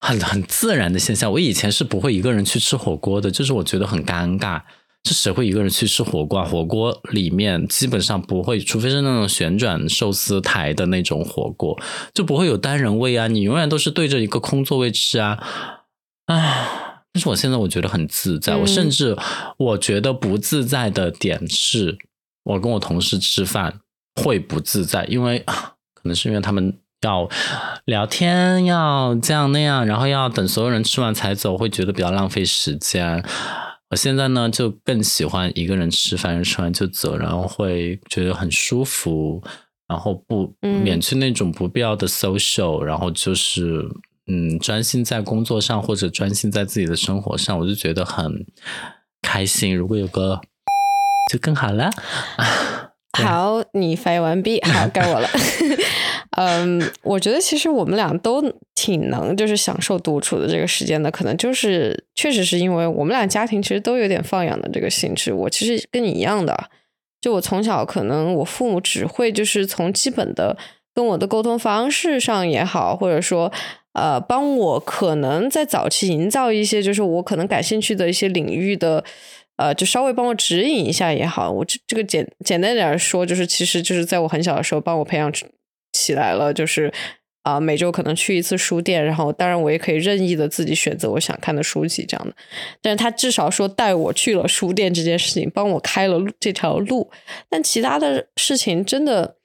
[0.00, 1.30] 很很自然的现象。
[1.30, 4.62] 我以前是不会一个人去吃火锅的，就是我觉得很尴尬。
[5.04, 6.44] 是谁会一个人去吃火锅？
[6.44, 11.78] 火锅里面基本上不会，除非是那种旋转寿司台的那种火锅，
[12.14, 13.26] 就不会有单人位啊。
[13.26, 15.42] 你永远都是对着一个空座位吃啊。
[16.26, 17.02] 啊！
[17.12, 19.16] 但是我现在我觉得很自在，我甚至
[19.58, 21.98] 我觉得不自在的点是，
[22.42, 23.80] 我跟我同事吃饭
[24.20, 27.28] 会不自在，因为可能是因为他们要
[27.84, 33.22] 聊天，要这样那样，然后要等所有人吃完才走，会觉得比较浪费时间。
[33.94, 39.40] 我现在呢，就更喜欢一个人吃饭，吃完就走，然后会觉得很舒服，
[39.86, 43.88] 然后不免去那种不必要的 social，然后就是
[44.26, 48.44] 嗯，专心在工作上或者专心在自己的生活上，我就觉得很
[49.22, 49.76] 开心。
[49.76, 50.40] 如果有个
[51.30, 51.88] 就更好了。
[53.14, 55.28] 好，你发言完毕， 好，该我了。
[56.36, 58.42] 嗯，我觉得其实我们俩都
[58.74, 61.08] 挺能，就是享受独处的这个时间的。
[61.10, 65.32] 可能就是确实是因为我们俩家庭其实都有点放养的这个性质。
[65.32, 66.68] 我其实跟你一样的，
[67.20, 70.56] 就我从小可能我父母只会就是从基本的
[70.92, 73.52] 跟我的沟通方式上也好，或者说
[73.92, 79.04] 呃帮我可能在早期营造一些就是我可能感兴趣的一些领域的。
[79.56, 85.32] 呃，就稍微帮我指引一下也好，我这这个简简单点说，就是其实就是在我很小的时候帮我培养
[85.92, 86.92] 起来了，就是
[87.42, 92.34] 啊，每周可能去一次书店，然后当然我也可以任意的自己选择我想看的书籍这样的，
[92.82, 97.10] 但是他至少说带我去了书店这件事情，帮我开了这条路，
[97.48, 99.36] 但其他的事情真的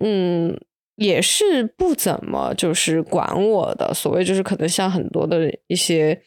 [0.00, 0.60] 嗯，
[0.96, 3.92] 也是不怎么就是管我的。
[3.92, 6.20] 所谓就是可能像很多的一些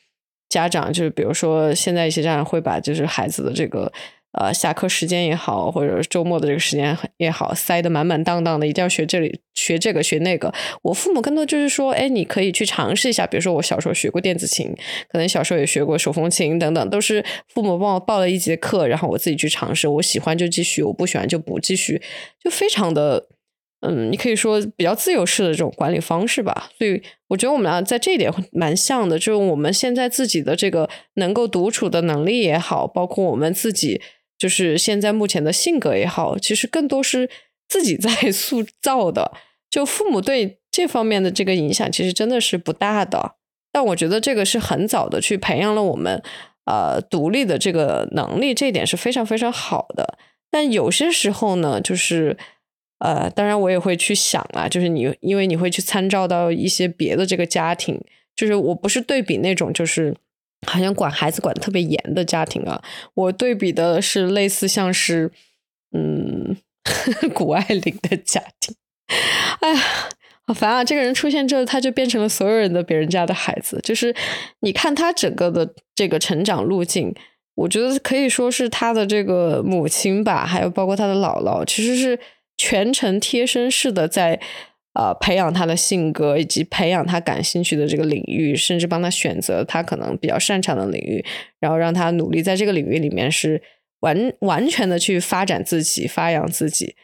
[0.51, 3.91] 家长，就是比如说现在一些家长会把就是孩子的这个。
[4.33, 10.53] 呃，下课时间也好，或者周末的这个时间也好，塞得满满当当的，一定要学这里学这个学那个。
[10.83, 13.27] 我父母更多就是说，哎，你可以去尝试一下。
[13.27, 14.73] 比如说，我小时候学过电子琴，
[15.09, 19.85] 可能小时候也学过手风琴等等，都是父母帮我报了一节课，然后我自己去尝试。
[19.85, 22.01] 我喜欢就继续，我不喜欢就不继续，
[22.41, 23.27] 就非常的，
[23.81, 26.69] 嗯，你可以说比较自由式的这种管理方式吧。
[26.77, 34.01] 所以我觉得我们俩在这一点蛮像的，就是我们现在自己的这个能够独处的能力也好，包括我们自己。
[34.37, 37.29] 就是现在目前的性格也好，其实更多是
[37.69, 39.31] 自己在 塑造的。
[39.69, 43.35] 就父母对这方面的这个影响，其实真的是不大的。
[43.71, 46.21] 但我觉得这个是很早的去培养了我们
[46.65, 50.17] 呃独立的这个能力，这一点是非常非常好的。
[50.49, 52.35] 但有些时候呢，就是
[53.03, 57.99] 呃，当然我也会去想啊，就是你因为你会去参照到一些别的这个家庭，
[58.35, 60.15] 就是我不是对比那种就是。
[60.67, 62.79] 好像管孩子管特别严的家庭啊，
[63.15, 65.31] 我对比的是类似像是，
[65.91, 66.55] 嗯，
[67.33, 68.75] 谷爱凌的家庭。
[69.61, 69.81] 哎呀，
[70.45, 70.83] 好烦啊！
[70.83, 73.79] 这个人出现之后，他就变成了所有人的别人家的孩子。
[73.81, 74.15] 就是
[74.59, 77.11] 你看他整个的这个成长路径，
[77.55, 82.19] 我觉得可以说是他的这个母亲吧，还有包括他的姥姥，其实是
[82.61, 84.39] 全程贴身式的在。
[84.93, 91.23] 呃，培养他的性格，以及培养他感兴趣的这个领域，甚至帮他选择他可能比较擅长的领域，
[91.61, 93.61] 然后让他努力在这个领域里面是
[94.01, 96.97] 完完全的去发展自己、发扬自己。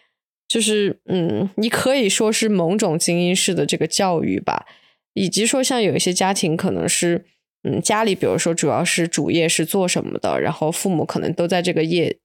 [0.50, 4.66] 就是，嗯，你可以说是某种精英式的这个教育吧，
[5.14, 7.24] 以及说像有一些家庭可能是，
[7.64, 12.18] 嗯，家里比如说主要是主业是做什么的，然后父母可能都在这个业。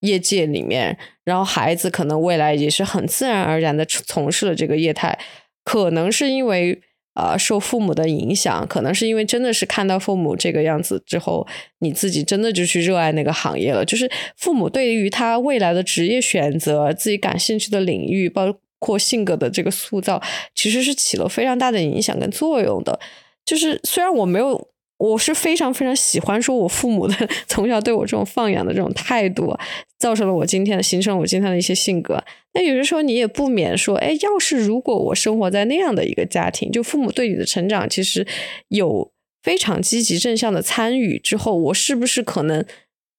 [0.00, 5.18] 业界里面，然后孩子可能未来也是很自然而然的从事了这个业态，
[5.64, 6.80] 可能是因为
[7.14, 11.46] 呃受父母的影响，可能是因为真的是看到父母这个样子之后，
[11.78, 13.84] 你自己真的就去热爱那个行业了。
[13.84, 20.22] 就是父母对于他未来的职业选择、自己感兴趣的领域，包括性格的这个塑造，
[20.54, 23.00] 其实是起了非常大的影响跟作用的。
[23.44, 24.68] 就是虽然我没有。
[24.98, 27.14] 我是非常非常喜欢说，我父母的
[27.46, 29.54] 从小对我这种放养的这种态度，
[29.98, 32.22] 造成了我今天的形成了我今天的一些性格。
[32.54, 38.26] 那有的时候你也不免说，哎，要是如果我生活在那样的一个家庭，就父母对你的成长其实
[38.68, 42.64] 有非常积极正向的参与之后，我是不是可能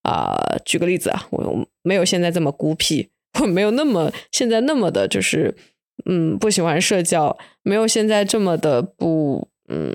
[0.01, 0.36] 啊？
[0.65, 3.09] 举个例子啊，我没有现在这么孤僻，
[3.39, 5.55] 我没有那么现在那么的，就是
[6.07, 9.93] 嗯不喜欢社交，没有现在这么的不嗯。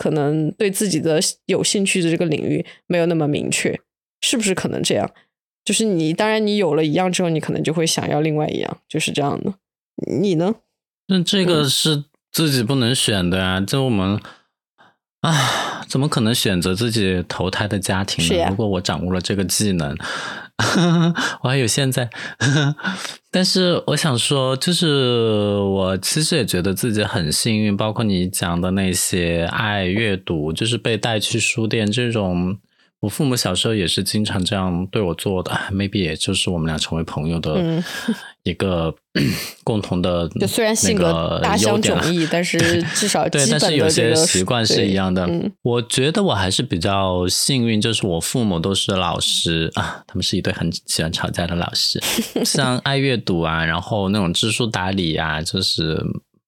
[0.00, 3.78] 可能对自己的有兴趣的这个领域没有那么明确，
[4.22, 5.12] 是不是可能这样？
[5.62, 9.52] 就是你，当然你有了一样之后，你可能就会想要另外一样，就是这样的。
[10.18, 10.54] 你呢？
[11.08, 13.60] 那这个是自己不能选的啊！
[13.60, 14.18] 这我们
[15.20, 18.46] 啊，怎么可能选择自己投胎的家庭呢？
[18.48, 19.94] 如果我掌握了这个技能。
[21.42, 22.08] 我还有现在，
[23.30, 32.58] 但是我想说，就是我其实也觉得自己很幸运，包括你讲的那些爱阅读，就是被带去书店这种。
[33.00, 37.82] 我父母小时候也是经常这样对我做的，maybe 也就是我们俩成为朋友的
[38.42, 38.94] 一个
[39.64, 40.28] 共同的。
[40.38, 45.26] 就虽然性格大相迥异，但是至少对，但是有些习惯是一样的。
[45.62, 51.98] 我觉得我还是比较幸运，就是我父母都是老师啊，他们是一对很喜欢吵架的老师。
[52.44, 56.04] 像爱阅读啊，然后那种知书达理啊，就是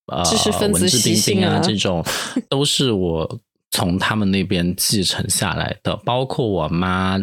[0.09, 0.23] 呃
[0.69, 2.05] 文质彬彬啊，这种
[2.51, 3.41] 都是我。
[3.73, 7.19] 从他们那边继承下来的，包括我妈，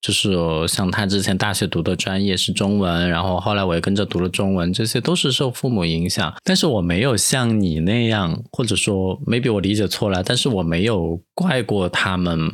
[0.00, 0.32] 就是
[0.66, 6.32] 像她之前大学读的专业是中文，然后后来我也跟着读了中文，这些都是受父母影响。
[6.42, 12.50] 但是我没有像你那样，或者说 maybe 我理解错了，但是我没有怪过他们，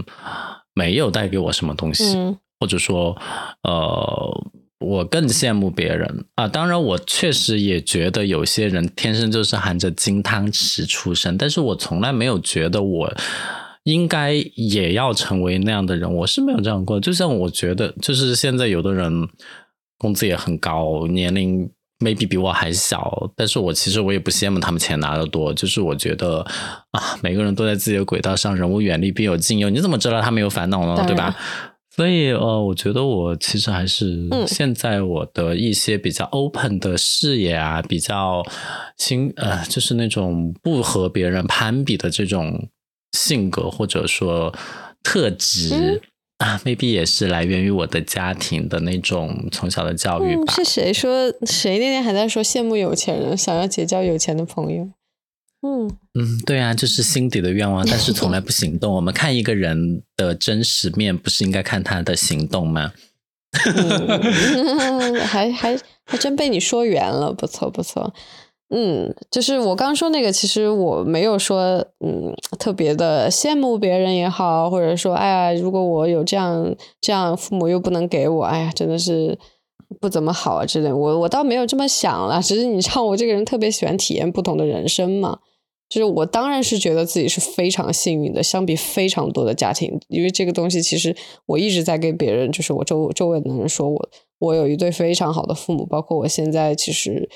[0.75, 2.17] 没有带给我什么东西，
[2.59, 3.17] 或者说，
[3.63, 4.45] 呃。
[4.85, 6.47] 我更羡慕别人啊！
[6.47, 13.13] 当然，我确实也觉得有些人天生就是含着金汤匙出生，但是我从来没有觉得我
[13.85, 16.13] 应该也要成为那样的人。
[16.13, 17.01] 我是没有这样过。
[17.01, 19.29] 就像我觉得，就是现在有的人
[19.99, 21.69] 工资也很高，年龄
[21.99, 25.53] maybe 比我还小，但是我其实我也不羡慕他们钱拿的多。
[25.55, 26.41] 就是我觉得
[26.91, 29.71] 啊，每个人都在自己的轨道上，人无远虑，必有近忧。
[29.71, 31.05] 你怎么知道他没有烦恼呢？
[31.07, 31.35] 对吧？
[31.95, 38.45] 所以，呃，我觉得我其实还是现在我的一些比较 open 的视野啊，比较
[38.97, 42.69] 新，呃，就是那种不和别人攀比的这种
[43.13, 44.53] 性格或者说
[45.05, 46.03] 特质，
[46.39, 50.53] 啊，maybe 也是来源于我的家庭的那种从小的教育吧。
[50.53, 51.33] 是谁说？
[51.47, 54.89] 谁那天还在说羡慕有钱人，想要结交有钱的朋友？
[55.67, 58.93] 嗯嗯，对啊，这是心底的愿望，但是从来不行动。
[58.93, 62.93] 我们看一个人的真实面，不是应该看他的行动吗？
[65.25, 68.13] 还还还真被你说圆了，不错不错。
[68.69, 79.39] 嗯，就是我刚刚说那个，其实我没有说，嗯，特别的羡慕别人也好，或者说，哎呀，如果我有这样这样，父母又不能给我，哎呀，真的是
[80.01, 80.93] 不怎么好啊之类。
[80.93, 85.39] 我我倒没有这么想了，只是你知道，我这个人特别喜欢体验不同的人生嘛。
[85.95, 91.15] 就是我当然是觉得自己是非常幸运的，相比非常多的家庭，因为这个东西其实
[91.47, 94.09] 我一直在跟别人，就是我周周围的人说我，
[94.41, 97.29] 我有一对非常好的父母，包括我现在其实。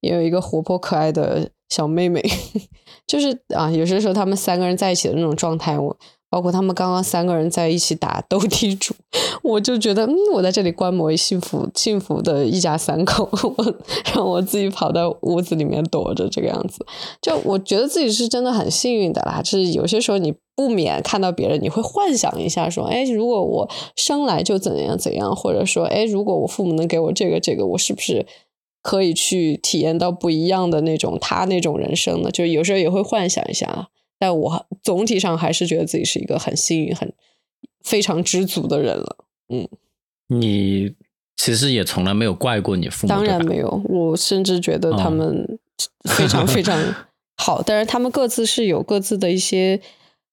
[0.00, 2.22] 也有一个活泼可爱的小妹妹，
[3.04, 5.98] 就是啊，有些时候他们三个人在一起的那种状态，我
[6.30, 8.94] 包括他们刚刚三个人在一起打斗地主，
[9.42, 13.74] 我就觉得，嗯，我在这里观摩幸福幸福的一家三口， 我
[14.14, 16.86] 让我自己跑到屋子里面躲着，这个样子，
[17.20, 19.42] 就我觉得自己是真的很幸运的啦。
[19.42, 28.24] 就是有些时候你不免看到别人，你会幻想一下，说，哎，如果我生来就怎样怎样，或者说，哎，如果我父母能给我这个这个，我是不是？
[28.82, 33.88] 可以去体验到不一样的那种他那种人生呢，就有时候也会幻想一下。
[34.20, 37.12] 但我总体上还是觉得自己是一个很幸运、很
[37.82, 39.16] 非常知足的人了。
[39.48, 39.68] 嗯，
[40.28, 40.94] 你
[41.36, 43.82] 其实也从来没有怪过你父母，当然没有。
[43.88, 45.58] 我甚至觉得他们
[46.08, 46.78] 非常非常
[47.36, 49.80] 好， 但是他们各自是有各自的一些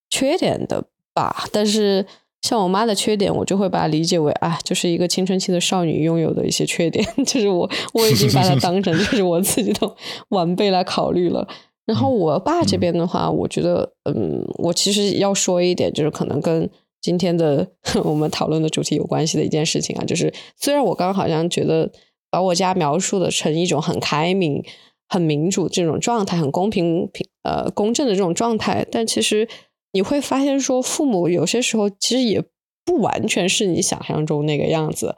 [0.10, 0.84] 缺点的
[1.14, 1.48] 吧。
[1.52, 2.06] 但是。
[2.44, 9.96] 像我妈的缺点，我就会把它理解为啊，就是一个青春期的少女拥有的一些缺点， 就是我我已经把它当成就是我自己的
[10.30, 11.46] 晚辈来考虑了。
[11.88, 16.70] 然后我爸这边的话，我觉得，嗯，我其实要说一点，就是可能跟
[17.02, 17.68] 今天的
[18.06, 21.92] 我们讨论的主题有关系的一件事情啊，就是虽然我刚刚好像觉得
[22.30, 24.64] 把我家描述的成一种很开明、
[25.10, 29.48] 很民主这种状态，很公平、平呃公正的这种状态，但其实。
[29.94, 32.44] 你会发现，说父母有些时候其实也
[32.86, 35.16] 不完全是你想象中那个样子。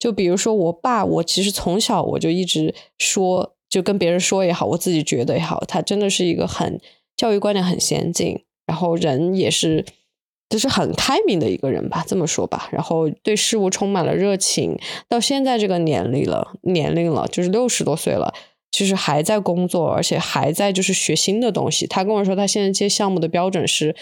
[0.00, 6.80] 就比如说我爸，我其实从小我就一直说，就跟别人说也好，我自己觉得也好，他真的是一个很
[7.16, 9.84] 教育观念很先进，然后人也是
[10.48, 12.68] 就是很开明的一个人吧，这么说吧。
[12.72, 18.32] 然后对事物充满了热情，到现在这个年龄了，年龄了，就是六十多岁了。
[18.72, 21.86] 就是还在工作，而且还在就是学新的东西。
[21.86, 23.96] 他跟我说，他现在接项目的标准是，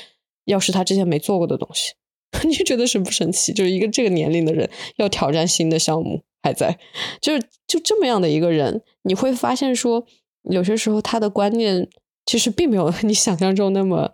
[0.46, 1.92] 要是他之前没做过的东西。
[2.48, 3.52] 你觉得神不神奇？
[3.52, 6.78] 就是一个这个年龄的人要挑战新的项目，还在，
[7.20, 10.04] 就是就这么样的一个人，你会发现说，
[10.42, 11.88] 有些时候他的观念
[12.26, 14.12] 其实并没有 你想象中那么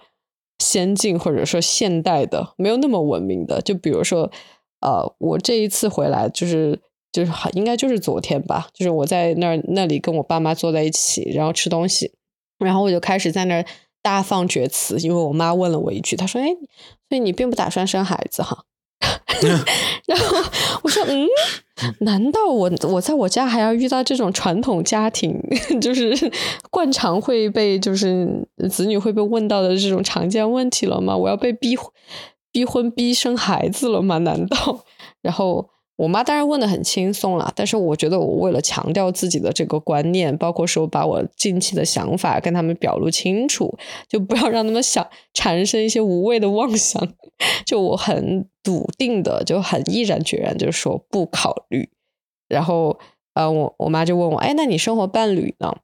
[0.60, 3.60] 先进，或者说现代的，没有那么文明的。
[3.60, 4.30] 就比如说，
[4.80, 6.80] 呃，我这一次回来就是。
[7.12, 8.68] 就是，应该就是昨天吧。
[8.72, 12.12] 就是我在那儿那里跟我爸妈坐在一起，然后吃东西，
[12.60, 13.64] 然后我就开始在那儿
[14.00, 16.46] 大放厥词，因为我妈问了我一句，她说：“哎，
[17.08, 18.64] 所以你并不打算生孩子哈？”
[20.06, 20.36] 然后
[20.82, 21.26] 我说：“嗯，
[22.00, 25.34] 难道我我在我家还要遇到这种传统家庭，
[25.80, 26.14] 就是
[26.70, 28.28] 惯常会被就是
[28.70, 31.16] 子女会被问到的这种常见问题了吗？
[31.16, 31.76] 我要被逼
[32.52, 34.18] 逼婚逼生孩子了吗？
[34.18, 34.84] 难道？”
[35.22, 35.70] 然后。
[36.00, 43.76] 我妈当然问的很轻松了，但是我觉得我为了强调自己的这个观念，包括说把我近期的想法跟他们表露清楚，
[44.08, 47.06] 就不要让他们想产生一些无谓的妄想，
[47.66, 51.90] 就我很笃定的，就很毅然决然，就是说不考虑。
[52.48, 52.98] 然后，
[53.34, 55.76] 呃，我我妈就问我，哎，那你生活伴侣呢？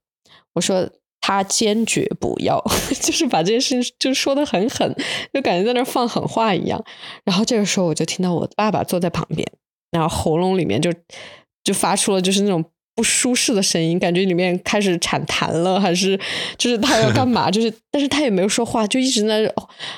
[0.54, 0.88] 我说
[1.20, 2.64] 他坚决不要，
[3.02, 4.96] 就是把这件事情就说的很狠，
[5.34, 6.82] 就感觉在那放狠话一样。
[7.24, 9.46] 然后这个时候我就听到我爸爸坐在旁边。
[9.98, 10.92] 然后喉咙里面就
[11.64, 16.18] 就发出了就是那种不舒适的声音，感觉里面开始产痰了，还是
[16.56, 17.48] 就是他要干嘛？
[17.52, 19.52] 就是但是他也没有说话，就一直在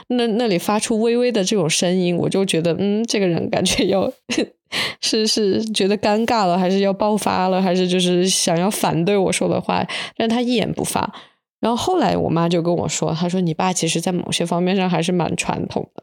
[0.08, 2.16] 那那里发出微微的这种声音。
[2.16, 4.12] 我就觉得，嗯，这个人感觉要
[5.00, 9.86] 是是觉得尴尬了，还是要爆发了，还是就是想要反对我说的话？
[10.16, 11.14] 但他一言不发。
[11.60, 16.02] 然后后来我妈就跟我说，她说你爸其实在某些方面上还是蛮传统的，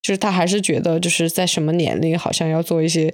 [0.00, 3.12] 就是他还是觉得就是在什么年龄好像要做一些。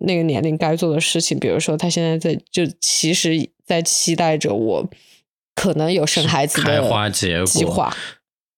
[0.00, 4.88] 那个年龄该做的事情，比如说他现在在就其实，在期待着我
[5.54, 7.10] 可能有生孩子的
[7.46, 7.96] 计划。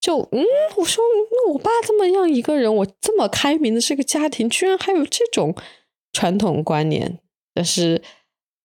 [0.01, 0.43] 就嗯，
[0.79, 5.55] 我说那我爸这么样一个人，我这么开明的这个家庭，居然还有这种
[6.13, 7.19] 传统观念。
[7.53, 8.01] 但是，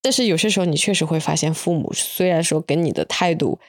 [0.02, 3.60] 但是有些时候你确实会发现，父母虽然说跟你的态度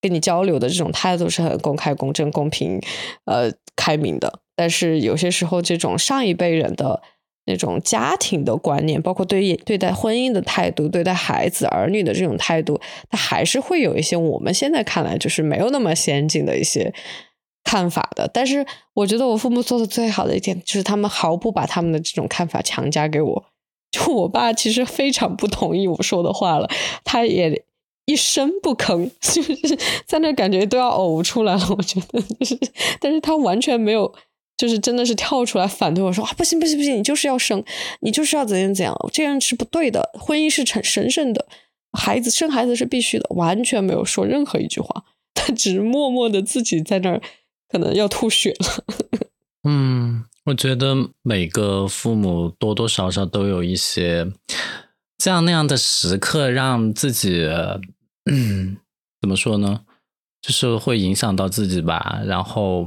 [0.00, 2.80] 跟你交流的这种态度是很公开、公正、公平、
[3.24, 4.40] 呃开明的。
[4.54, 7.02] 但是有些时候，这种上一辈人的
[7.46, 12.78] 那种家庭的观念，包括对对待婚姻的态度、对待孩子儿女的这种态度，
[13.08, 16.92] 他还是会有一些我们现在看来就是没有那么先进的一些
[17.64, 18.28] 看法的。
[18.32, 23.44] 但是我觉得我父母做的最好的一点，就是他们毫不把他们的这种看法强加给我。
[23.90, 26.68] 就我爸其实非常不同意我说的话了，
[27.04, 27.64] 他也。
[28.08, 29.76] 一声不吭， 就是
[30.06, 31.66] 在那感觉都要呕出来了。
[31.76, 32.56] 我觉得就是，
[33.00, 34.14] 但是他完全没有，
[34.56, 37.62] 就是真的是跳出来反对我说啊，不行不行不行，你就是要生，
[38.00, 41.46] 你就是要怎样怎样，这样是不对的，婚姻是神神圣的，
[41.92, 45.04] 孩子生孩子是必须的，完全没有说任何一句话，
[45.34, 47.20] 他只是默默的自己在那儿，
[47.68, 48.84] 可能要吐血了。
[49.68, 54.30] 嗯，我觉得每个父母多多少少都有一些
[55.18, 57.48] 这样那样的时刻，让自己。
[58.30, 58.76] 嗯，
[59.20, 59.80] 怎么说呢？
[60.40, 62.22] 就是会影响到自己吧。
[62.24, 62.86] 然后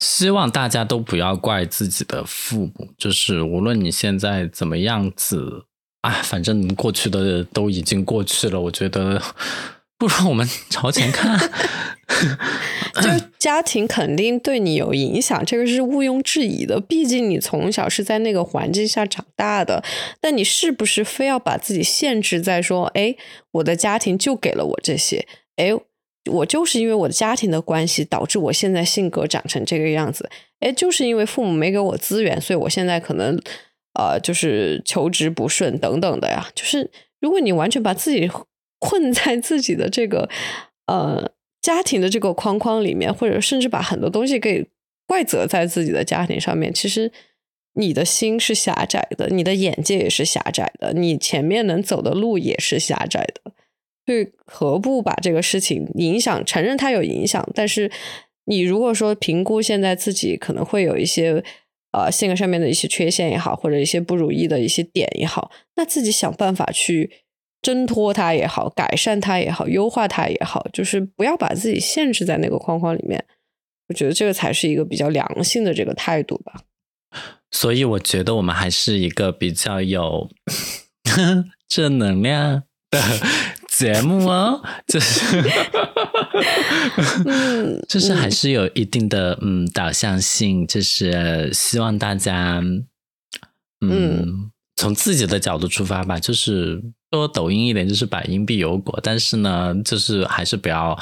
[0.00, 2.88] 希望大家都不要怪自己的父母。
[2.98, 5.64] 就是无论你现在怎么样子
[6.02, 8.60] 啊，反正过去的都已经过去了。
[8.60, 9.22] 我觉得
[9.98, 11.38] 不如我们朝前看。
[12.96, 16.80] 就家庭肯定对你有影响，这个是毋庸置疑的。
[16.80, 19.84] 毕竟你从小是在那个环境下长大的。
[20.20, 23.16] 但你是不是非要把自己限制在说，哎，
[23.50, 25.26] 我的家庭就给了我这些，
[25.56, 25.74] 哎，
[26.30, 30.28] 我就是因为我的家庭的关系导致我现在性格长成这个样子，
[30.60, 33.40] 哎，就是因为父母没给我资源，所以我现在可能
[33.94, 36.48] 呃，就是求职不顺等等的呀。
[36.54, 38.30] 就是如果你完全把自己
[38.78, 40.28] 困在自己的这个
[40.86, 41.32] 呃。
[41.62, 44.64] 家庭的这个框框里面，或者甚至把很多东西给
[45.04, 47.10] 怪责在自己的家庭上面，其实
[47.74, 53.50] 你的心是狭窄的，你的眼界也是狭窄的，你前面能走的路也是狭窄的。
[54.06, 57.46] 对何不把这个事情影响承认它有影响？
[57.54, 57.90] 但是
[58.46, 61.44] 你如果说评估现在自己可能会有一些
[61.92, 67.10] 呃性格上面的一些缺陷也好，或者一些不如意的一些点也好，那自己想办法去。
[67.62, 73.24] 挣脱它也好，改善它也好，优化它也好，就是不要把自己限制在那个框框里面。
[73.88, 76.62] 我觉得这个才是一个比较良性的这个态度吧。
[77.50, 80.28] 所以我觉得我们还是一个比较有
[81.66, 83.00] 正能量的
[83.78, 85.42] 节目啊， 就是，
[87.24, 92.62] 嗯， 就是还是有一定的嗯导向性，就是希望大家
[93.80, 96.82] 嗯从自己的角度出发吧，就是。
[97.12, 100.98] 说抖音一点就是百因必有果，但是呢，就是还是不要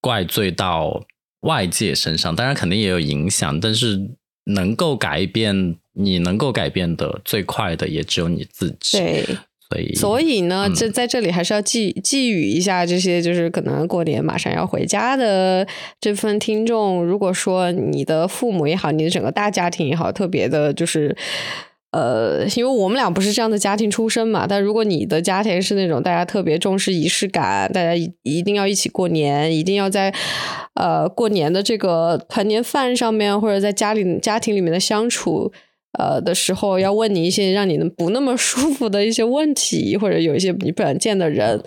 [0.00, 1.04] 怪罪到
[1.42, 2.34] 外界身上。
[2.34, 4.00] 当然肯定也有影响，但是
[4.46, 8.98] 能够改变你能够改变的最快的也只有你自己。
[8.98, 9.38] 对，
[9.72, 15.66] 所以所以呢，这在这里还是要寄寄语一下这些就是可能过年马上要回家的
[16.00, 17.04] 这份听众。
[17.04, 21.16] 如果说你的父母也好，你的整个大家庭也好，特别的就是。
[21.94, 30.10] 呃，因为我们俩不是这样的家庭出身嘛，但如果你的家庭是那种大家特别重视仪式感，大家一一定要一起过年，一定要在
[30.72, 35.52] 呃过年的这个团年饭上面，或者在家里家庭里面的相处。
[35.98, 41.62] 呃的时候要问你一些让你不那么舒服的一些问题，或者有一些你不想见的人，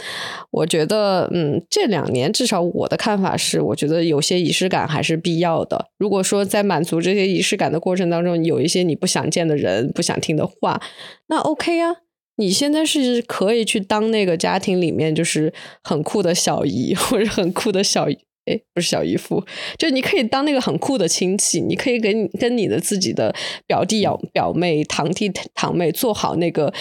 [0.51, 5.88] 我觉得，嗯，这两年至少我的看法是，我觉得有些仪式感还是必要的。
[5.97, 10.82] 如果说在满足这些仪式感的过程当中，有一些你不想见的人、不想听的话，
[11.28, 11.97] 那 OK 啊，
[12.38, 15.53] 你现在是可以去当那个家庭里面就是
[15.84, 18.07] 很酷的小姨，或者很酷的小。
[18.46, 19.43] 哎，不是小姨夫，
[19.78, 23.36] 就你可以当那个很酷的亲戚，你可以给你跟你的自己的
[23.66, 26.72] 表弟、表表妹、堂弟、堂妹做好那个，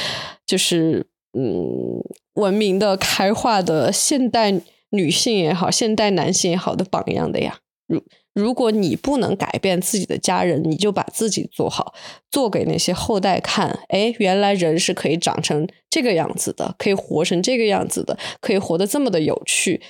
[0.47, 2.03] 就是嗯，
[2.35, 4.61] 文明的、开化的现代
[4.91, 7.61] 女性也好，现代男性也好的榜样的呀。
[7.87, 8.03] 如
[8.35, 11.95] 如果你不能改变自己的家人，你就把自己做好，
[12.31, 13.81] 做给那些后代看。
[13.89, 19.81] 哎，原来人是可以长成这个样子的，可以活成这个样子的，可以活得这么的有趣。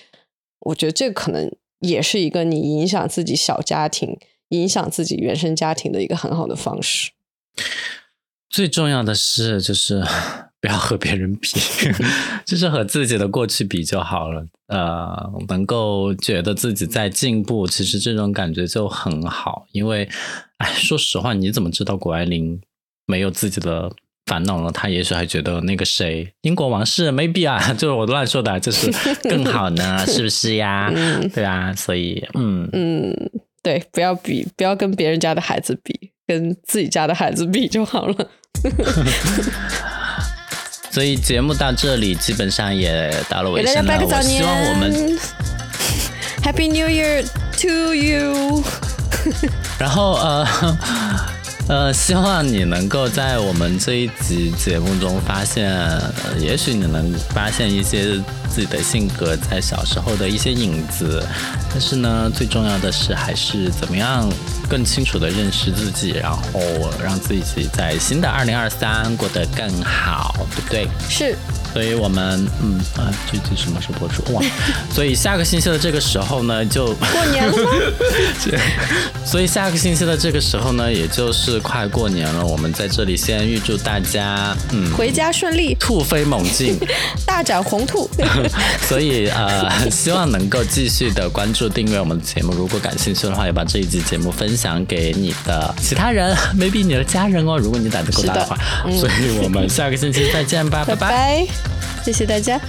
[0.61, 1.51] 我觉得这可能。
[1.81, 4.19] 也是一个你影响自己小家庭、
[4.49, 7.11] 影响自己原生家庭的一个很好的方式。
[8.49, 10.03] 最重要的是，就是
[10.61, 11.49] 不要和别人比，
[12.47, 14.47] 就是和自己的过去比就好了。
[14.69, 19.67] 呃，能够觉得自己在进步，其实这种感觉就很好。
[19.73, 20.09] 因为，
[20.59, 22.61] 哎，说实话，你怎么知道谷爱凌
[23.07, 23.93] 没有自己的？
[24.27, 28.91] 烦恼了，他也许还觉得那个谁，英国王室 maybe 啊， 就是我乱说的，就是
[29.23, 30.91] 更好呢， 是不是呀？
[31.35, 33.31] 对啊，所以嗯嗯，
[33.63, 38.31] 对，不要比，不要跟别人家的孩子比，跟自己家的孩子比就好了。
[40.91, 45.19] 所以节目到这里基本上也到了尾声了，我希望我们。
[46.43, 47.25] Happy New Year
[47.63, 48.63] to you！
[49.79, 50.47] 然后呃
[51.67, 55.75] 呃，希望你能够在我们这一集节目中发现，
[56.39, 61.27] 也许你能发现一些自己的性格在小时候的一些影子。
[61.71, 64.31] 但是呢，最重要的是还是怎么样
[64.69, 66.61] 更清楚的认识自己，然后
[67.03, 70.89] 让自己在新的二零二三过得更好，对不对？
[71.09, 71.35] 是。
[71.75, 74.23] 所以我们嗯啊，这集什么时候播出？
[74.33, 74.41] 哇！
[74.95, 77.71] 所以下个星期的这个时候呢，就过年了吗？
[79.27, 82.47] 所以下个星期的这个时候呢，也就是快过年了。
[82.47, 86.79] 我们在这里先预祝大家嗯回家顺利，兔飞猛进，
[87.27, 88.09] 大展宏图。
[88.87, 92.53] 所以呃，希望能够继续的关注订阅我们的节目。
[92.55, 97.59] 如果感兴趣的话，也把这一集节目分享给你的其他人， maybe 你的家人哦。
[97.59, 98.57] 如果你胆子够大的话。
[98.93, 101.45] 所以我们下个星期再见吧，拜拜。
[102.05, 102.61] 谢谢大家。